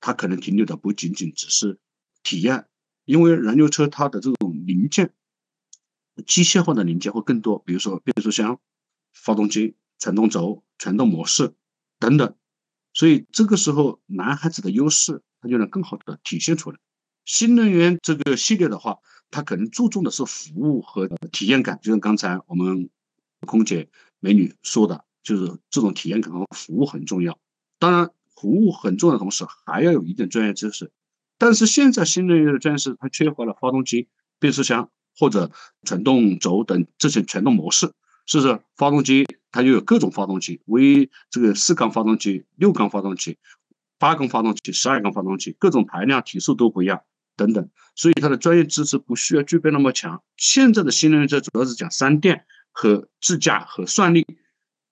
[0.00, 1.78] 它可能停留的不仅仅只是
[2.22, 2.64] 体验，
[3.04, 5.12] 因为燃油车它的这种零件。
[6.24, 8.60] 机械化的零件会更多，比如说变速箱、
[9.12, 11.54] 发动机、传动轴、传动模式
[11.98, 12.34] 等等。
[12.94, 16.78] 所以这个时候，男孩子的优势他就能更好的体现出来。
[17.24, 18.98] 新能源这个系列的话，
[19.30, 22.88] 它可能注重的是服务和体验感，就像刚才我们
[23.40, 23.88] 空姐
[24.20, 27.38] 美女说的，就是这种体验感和服务很重要。
[27.78, 30.90] 当然，服务很重要的同时，还要有一定专业知识。
[31.36, 34.08] 但是现在新能源的专业知识，它缺乏了发动机、
[34.38, 35.50] 变速箱或者
[35.84, 37.92] 传动轴等这些传动模式，
[38.26, 38.60] 是不是？
[38.76, 43.38] 发动机它就有各种发动机，为这个四缸发动机、六缸发动机、
[43.98, 47.00] 八缸发动机、十二缸发动机，各种排量、提速都不一样。
[47.38, 50.22] 等等，所以它的专业知识不需要具备那么强。
[50.38, 54.26] 现在的新能源车主要是讲三电和智驾和算力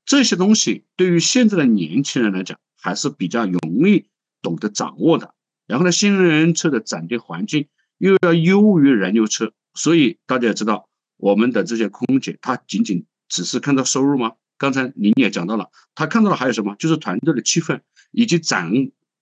[0.05, 4.05] 这些东西，对于现在的年轻人来讲还是比较容易
[4.43, 5.35] 懂得掌握的。
[5.67, 14.33] 然后呢，新能源车的展厅环境又要优于燃油车，所以大家也知道，我们的这些空姐她仅仅只是看到收入吗？
[14.57, 16.75] 刚才您也讲到了，她看到了还有什么？
[16.79, 18.71] 就是团队的气氛以及展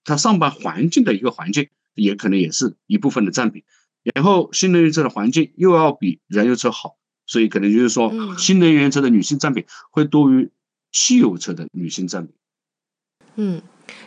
[0.05, 1.69] 她上班环境的一个环境。
[1.95, 3.65] 也可能也是一部分的占比，
[4.15, 6.97] 然后新能源车的环境又要比燃油车好，
[7.27, 10.49] 所以可能就是说，新能源车的女性占比会多于
[10.91, 12.33] 汽油车的女性占比。
[13.35, 13.61] 嗯，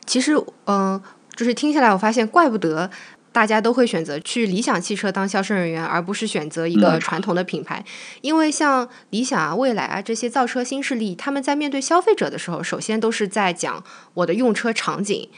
[0.04, 0.34] 其实，
[0.64, 1.00] 嗯，
[1.36, 2.90] 就是听下来，我发现，怪不得
[3.36, 7.84] 大家都会选择去理想汽车当销售人员，而不是选择一个传统的品牌，
[8.22, 13.84] 因为像理想啊、蔚来啊这些造车新势力，他们在面对消费者的时候，首先都是在讲
[14.14, 15.28] 我的用车场景。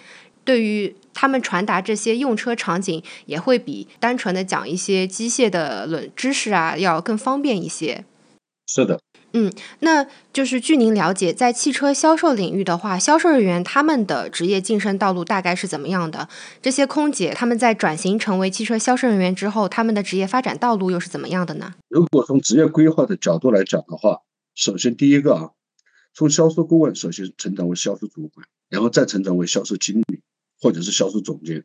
[0.44, 8.04] 对于他们传达这些用车场景，也会比单纯的讲一些机械的论知识啊，要更方便一些。
[8.68, 9.00] 是的，
[9.32, 16.28] 嗯，那就是据您了解，在汽车销售领域的话，销售人员他们的职业晋升道路大概是怎么样的？
[16.62, 21.74] 这些空姐他们在转型成为汽车销售人员之后，他们的职业发展道路又是怎么样的呢？
[21.88, 24.22] 如果从职业规划的角度来讲的话，
[24.54, 25.50] 首先第一个啊，
[26.14, 30.20] 从销售顾问首先成长为销售主管，然后再成长为销售经理。
[30.60, 31.62] 或者是销售总监，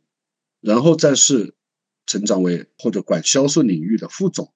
[0.60, 1.56] 然后再是
[2.06, 4.52] 成长为或者管销售领域的副总，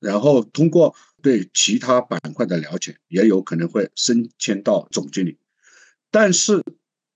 [0.00, 5.38] 然后通过对其他板块的了解，也有可能会升迁到总经理。
[6.10, 6.62] 但是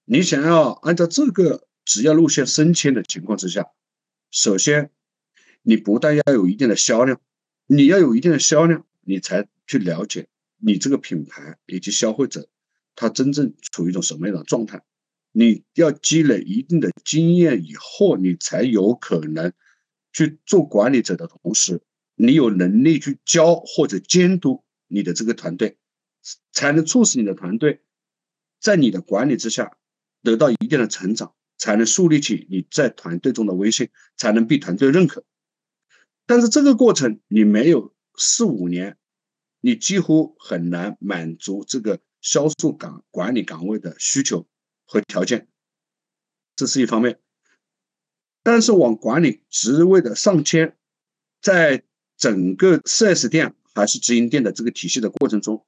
[0.05, 3.67] 你想要按照这个职业路线升迁的情况之下，
[4.31, 4.91] 首先
[5.63, 7.21] 你不但要有一定的销量，
[7.67, 10.27] 你要有一定的销量，你才去了解
[10.59, 12.49] 你这个品牌以及消费者
[12.95, 14.83] 他真正处于一种什么样的状态。
[15.35, 19.53] 你要积累一定的经验以后，你才有可能
[20.13, 21.81] 去做管理者的同时，
[22.25, 25.77] 你有能力去教或者监督你的这个团队，
[26.53, 27.83] 才能促使你的团队
[28.61, 29.77] 在你的管理之下
[30.23, 35.25] 得到一定的成长，才能树立起你在团队中的威信，才能被团队认可。
[36.25, 38.97] 但是这个过程你没有四五年，
[39.61, 44.47] 你几乎很难满足这个销售岗管理岗位的需求。
[44.85, 45.49] 和条件，
[46.55, 47.19] 这是一方面。
[48.43, 50.77] 但是往管理职位的上迁，
[51.41, 51.85] 在
[52.23, 55.65] 整个 4S 店还是直营店的这个体系的过程中，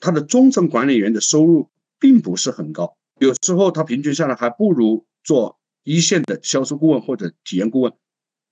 [0.00, 1.70] 他的中层管理员的收入
[2.00, 7.92] 并不是很高，有时候他平均下来还不如做一线的销售顾问或者体验顾问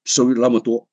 [0.05, 0.86] 收入那么多。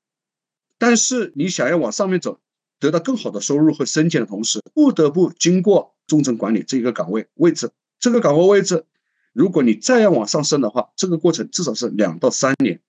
[0.79, 2.39] 但是你想要往上面走，
[2.79, 7.69] 得到更好的收入和升迁的同时，不得不经过中层管理这一个岗位位置，
[7.99, 8.85] 这个岗位位置。
[9.33, 12.81] 如果你再要往上升的话，这个过程至少是两到三年。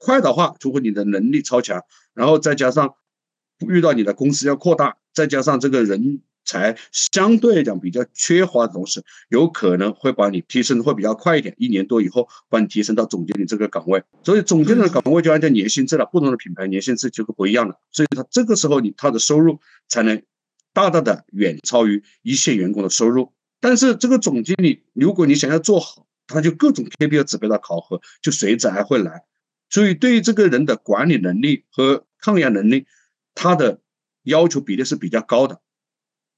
[0.00, 1.82] 快的话，除非你的能力超强，
[2.14, 2.94] 然后再加上
[3.68, 11.54] 遇到你的公司要扩大，再加上这个人才相对来讲比较缺乏的同时，有可能会把你提升会比较快一点。
[11.58, 14.02] 一年多以后，把你提升到总经理这个岗位。
[14.24, 17.78] 所以总经理的岗位就按照年薪制了，不同的品牌年薪制就会不一样了。
[17.92, 20.22] 所以他这个时候你他的收入才能
[20.72, 23.34] 大大的远超于一线员工的收入。
[23.60, 29.24] 但是这个总经理，如果你想要做好，他就各种 KPI 指标的考核就随之而会来。
[29.70, 32.86] 所以对于这个人的管理能力和抗压能力，
[33.34, 33.80] 他的
[34.24, 35.62] 要求比例是比较高的。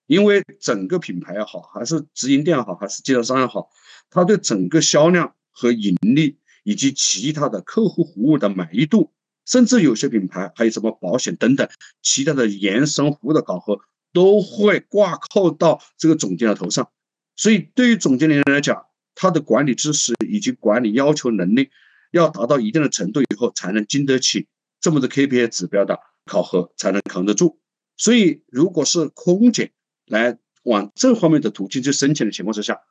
[0.06, 3.70] 因为整个品牌也好，还是直营店也好，还是经销商也好，
[4.10, 9.10] 他对整个销量和盈利以及其他的客户服务的满意度，
[9.46, 11.66] 甚至有些品牌还有什么保险等等
[12.02, 13.80] 其他的延伸服务的考核，
[14.12, 16.90] 都会挂扣到这个总监的头上。
[17.36, 21.70] 所以，对于总经理来讲，他的管理知识以及管理要求能力
[22.12, 24.46] 要达到一定的程度以后，才能经得起
[24.80, 27.58] 这么多 KPI 指标的考核，才能扛得住。
[27.96, 29.72] 所以，如果是空姐
[30.06, 32.82] 来往这方面的途径去申请的情况之下，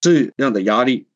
[0.00, 1.08] 这样的压力，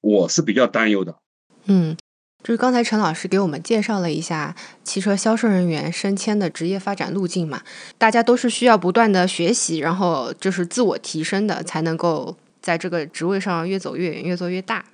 [0.00, 1.18] 我是比较担忧的。
[1.64, 1.96] 嗯。
[2.44, 7.62] 就是刚才陈老师给我们介绍了一下汽车销售人员升迁的职业发展路径嘛，
[7.96, 14.84] 大家都是需要不断的学习，然后就是自我提升的，才能够在这个职位上越走越远，越做越大。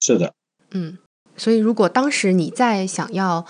[0.00, 0.34] 是的，
[0.72, 0.98] 嗯，
[1.36, 3.46] 所以，如果当时你在想要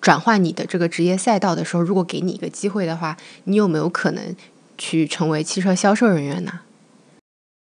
[0.00, 4.36] 转换你的这个职业赛道的时候，如果给你一个机会的话，你有没有可能
[4.78, 6.60] 去成为汽车销售人员呢？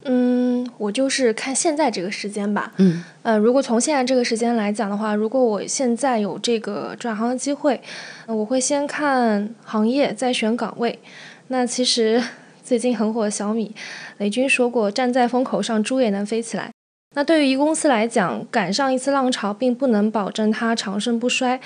[0.05, 2.71] 嗯，我就是看现在这个时间吧。
[2.77, 7.81] 嗯，呃，如果从现在这个时间来讲的话，如果我现在有这个转行的机会，
[8.27, 10.99] 我会先看行业，再选岗位。
[11.47, 12.23] 那其实
[12.63, 13.73] 最近很火的小米，
[14.19, 16.69] 雷军说过：“站在风口上，猪也能飞起来。”
[17.13, 21.59] 那对于一公司来讲，赶上一次浪潮并不能保证它长盛不衰，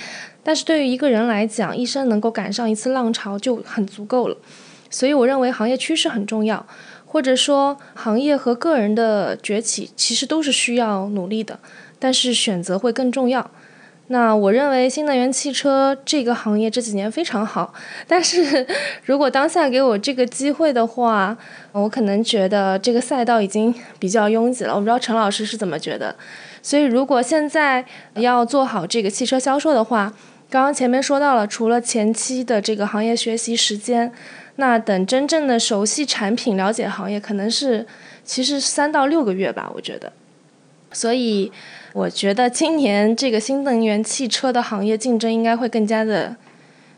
[0.43, 4.37] 但是对于一个人来讲，一生能够赶上一次浪潮就很足够了。
[4.89, 6.65] 所以我认为行业趋势很重要，
[7.05, 11.59] 或者说行业和个人的崛起其实都是需要努力的，
[11.99, 13.51] 但是选择会更重要。
[14.11, 17.73] 那我认为新能源汽车这个行业这几年非常好，
[18.05, 18.67] 但是
[19.05, 21.37] 如果当下给我这个机会的话，
[21.71, 24.73] 我可能觉得这个赛道已经比较拥挤了。
[24.75, 26.13] 我不知道陈老师是怎么觉得。
[26.61, 27.85] 所以如果现在
[28.15, 30.13] 要做好这个汽车销售的话，
[30.49, 34.11] 刚刚前面说到了，除了前期的这个行业学习时间，
[34.57, 37.87] 那等真正的熟悉产品、了解行业，可能是
[38.25, 40.11] 其实三到六个月吧，我觉得。
[40.91, 41.49] 所以。
[41.93, 46.37] 我觉得今年这个新能源汽车的行业竞争应该会更加的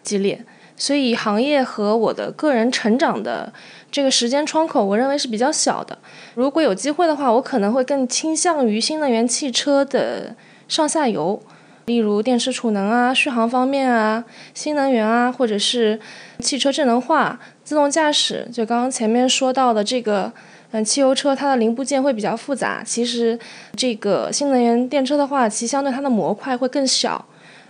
[0.03, 0.45] 激烈，
[0.77, 3.51] 所以行业和我的个人成长的
[3.91, 5.97] 这个时间窗口，我认为是比较小的。
[6.35, 10.35] 如果有机会的话，我可能会更倾向于新能源汽车的
[10.67, 11.41] 上下游，
[11.85, 14.23] 例如电池储能啊、续航方面啊、
[14.53, 15.99] 新能源啊，或者是
[16.37, 18.47] 汽车智能化、自动驾驶。
[18.53, 20.31] 就刚刚前面说到的这个。
[20.75, 22.83] 嗯，汽油车它的零部件会比较复杂。
[22.83, 23.37] 其实，
[23.75, 27.23] 这个新能源电车的话，其相对它的模块会更小、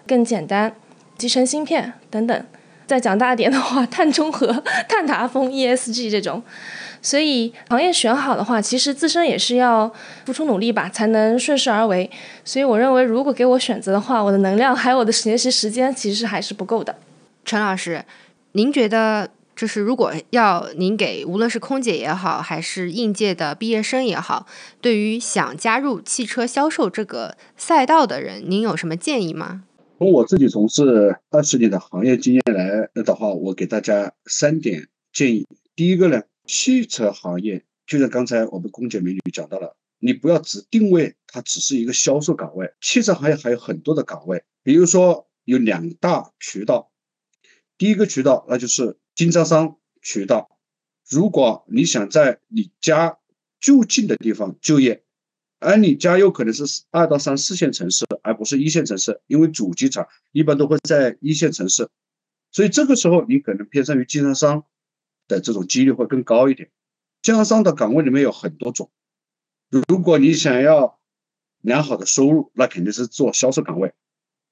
[0.08, 0.74] 更简单，
[1.18, 2.46] 集成芯片等等。
[2.88, 4.48] 再讲大点的话，碳中和、
[4.88, 6.42] 碳达峰、ESG 这种。
[7.02, 9.92] 所以，行业选好的话，其实自身也是要
[10.26, 12.10] 付出努力吧，才能顺势而为。
[12.46, 16.96] 所以，我认为如果给我选择的话，我的能量还有我的学习时间，其实还是不够的。
[17.44, 18.06] 陈老师，
[18.54, 19.30] 您觉得？
[19.56, 24.48] 就是如果要您给无论是空姐也好，还是应届的毕业生也好，
[24.82, 29.66] 对于想加入汽车销售这个赛道的人，您有什么建议吗？
[30.00, 35.46] 从我自己从事二十年的行业经验来的话，我给大家三点建议。
[35.76, 46.90] 第一个呢，汽车行业就像刚才我们空姐美女讲到了，你不要只定位它只是一个销售岗位，汽车行业还有很多的岗位，比如说有两大渠道，
[47.78, 48.98] 第一个渠道那就是。
[49.16, 50.58] 经销商渠道，
[51.10, 53.18] 如果你想在你家
[53.60, 55.04] 就近的地方就业，
[55.60, 61.90] 而你家有可能是二到三四线城市，而不是一线城市，因为主机厂一般都会在一线城市，
[62.52, 64.66] 所以这个时候你可能偏向于经销商
[65.28, 66.72] 的这种几率会更高一点。
[67.22, 68.92] 经销商的岗位里面有很多种，
[69.88, 71.00] 如果你想要
[71.62, 73.94] 良好的收入，那肯定是做销售岗位。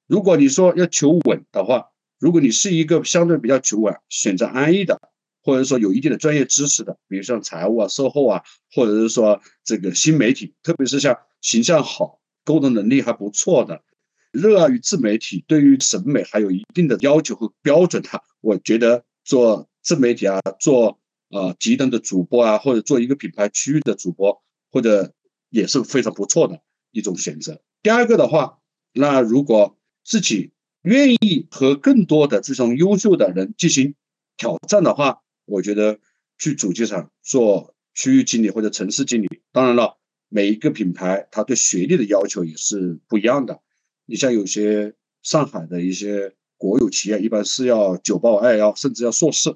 [0.06, 1.91] 如果你说要求稳的话，
[2.22, 4.96] 如果你是一个相对比较久稳、选择安逸的，
[5.42, 13.82] 或者说有一定的专业知识的，比如像财务啊、售后啊，或者是说这个新媒体，特别是像形象好、沟通能力还不错的，
[14.30, 21.00] 热爱于自媒体，对于审美还有一定的要求和标准的，我觉得做自媒体啊，做
[21.30, 25.12] 啊极端的主播啊，或者做一个品牌区域的主播，或者
[25.50, 26.60] 也是非常不错的
[26.92, 27.60] 一种选择。
[27.82, 28.58] 第二个的话，
[28.92, 30.52] 那如果自己。
[30.82, 33.94] 愿意和更多的这种优秀的人进行
[34.36, 36.00] 挑战的话，我觉得
[36.38, 39.28] 去主机厂做区域经理或者城市经理。
[39.52, 43.60] 当然了，每一个品牌它对学历的要求也是不一样的。
[44.06, 49.54] 你像有些上海的一些国有企业，一般是要九八五二幺，甚至要硕士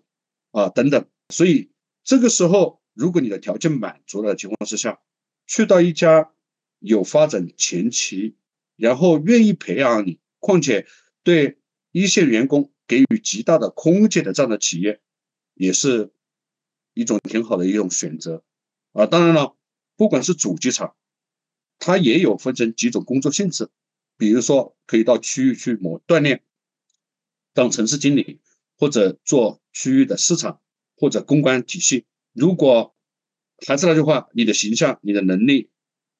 [0.53, 1.05] 啊等等。
[1.31, 1.73] 所以
[2.05, 5.01] 这个时候，如果你的条件满足的情况之下，
[5.49, 6.31] 去到一家
[6.79, 8.37] 有发展前期，
[8.77, 10.87] 然后愿意培养你，况且。
[11.27, 11.59] 对
[11.91, 15.01] 一线员工给予极大的空间的这样的企业，
[15.55, 16.13] 也是
[16.95, 18.45] 一种挺好的一种选择
[18.93, 19.07] 啊。
[19.07, 19.57] 当然了，
[19.97, 20.95] 不管是主机厂，
[21.81, 23.71] 它也有分成几种工作性质，
[24.17, 26.45] 比如说可以到区域去磨锻炼，
[27.53, 28.39] 当城市经理，
[28.79, 30.61] 或者做区域的市场
[30.97, 32.07] 或者公关体系。
[32.35, 32.95] 如果
[33.67, 35.71] 还是那句话，你的形象、你的能力、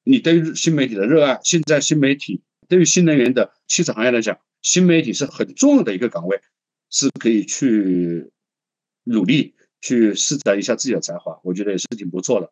[0.03, 4.37] 你对新媒体的热爱，现在新媒体对于新能源的汽车行业来讲。
[4.61, 6.41] 新媒体是很重要的一个岗位，
[6.89, 8.31] 是可以去
[9.03, 12.51] 努力去施展一下自己的才华，我觉得也是挺不错的。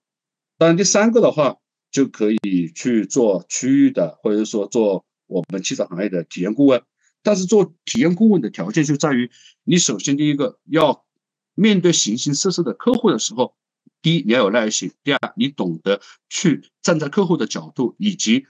[0.57, 1.57] 当然，第三个的话，
[1.91, 6.81] 就可以去做区域的，或者说做我们汽车行业的体验顾问。
[7.23, 9.29] 但是做体验顾问的条件就在于，
[9.63, 11.05] 你首先第一个要
[11.53, 13.55] 面对形形色色的客户的时候，
[14.01, 15.99] 第一你要有耐心，第二你懂得
[16.29, 18.45] 去站在客户的角度以及。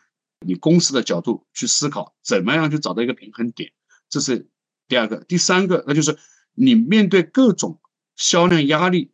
[0.46, 3.72] 你公司的角度去思考，怎么样去找到一个平衡点，
[4.10, 4.50] 这是
[4.88, 5.18] 第二个。
[5.18, 6.18] 第三个，那就是
[6.54, 7.80] 你面对各种
[8.16, 9.12] 销量压力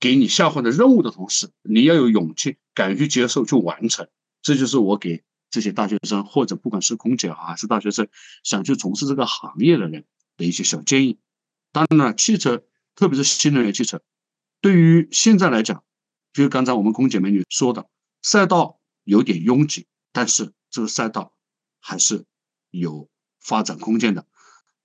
[0.00, 4.08] 给你下放的任务的同时，你要有勇气，敢于去接受，去完成。
[4.42, 8.08] 这就是我给这些大学生，或者不管是空姐，还是大学生，
[8.42, 10.04] 想去从事这个行业的人
[10.36, 11.18] 的一些小建议。
[11.70, 12.64] 当然了，汽车，
[12.96, 14.02] 特别是新能源汽车，
[14.60, 15.84] 对于现在来讲，
[16.32, 17.86] 就刚才我们空姐美女说的，
[18.20, 21.34] 赛道有点拥挤，但是这个赛道
[21.78, 22.24] 还是
[22.70, 23.08] 有
[23.40, 24.26] 发展空间的，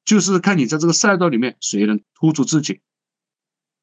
[0.05, 2.81] 就是看你在这个赛道里面谁能突出自己，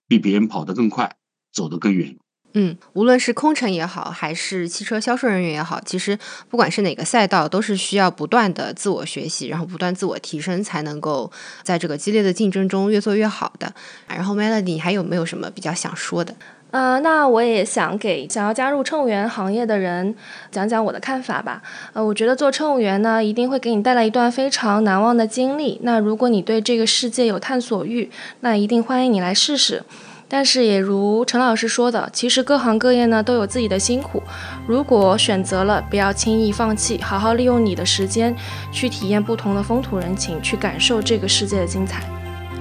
[0.06, 1.16] 比别人跑得更快，
[1.50, 2.16] 走得更远。
[2.56, 6.16] 嗯，无论是空乘也好，还是汽车销售人员也好，其实
[6.48, 11.32] 不管是哪个赛道，都是需要不断的自我学习，然后不断自我提升，才能够
[11.64, 13.74] 在这个激烈的竞争中越做越好的。
[14.06, 16.36] 然后，Melody 你还有没有什么比较想说的？
[16.74, 20.12] 呃，那我也想给想要加入乘务员行业的人
[20.50, 21.62] 讲讲我的看法吧。
[21.92, 25.78] 呃，我觉得做乘务员呢，一定会给你带来一段非常难忘的经历。
[25.84, 28.10] 那如果你对这个世界有探索欲，
[28.40, 29.84] 那一定欢迎你来试试。
[30.26, 34.20] 但是也如陈老师说的，其实各行各业呢都有自己的辛苦。
[34.66, 38.34] 如果选择了，不要轻易放弃，好好利用你的时间
[38.72, 42.02] 去体验不同的风土人情，去感受这个世界的精彩。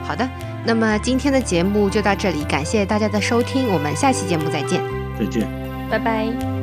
[0.04, 0.30] 好的，
[0.66, 4.82] 那么今天的节目就到这里，感谢大家的收听，我们下期节目再见。
[5.20, 5.48] 再见，
[5.90, 6.63] 拜拜。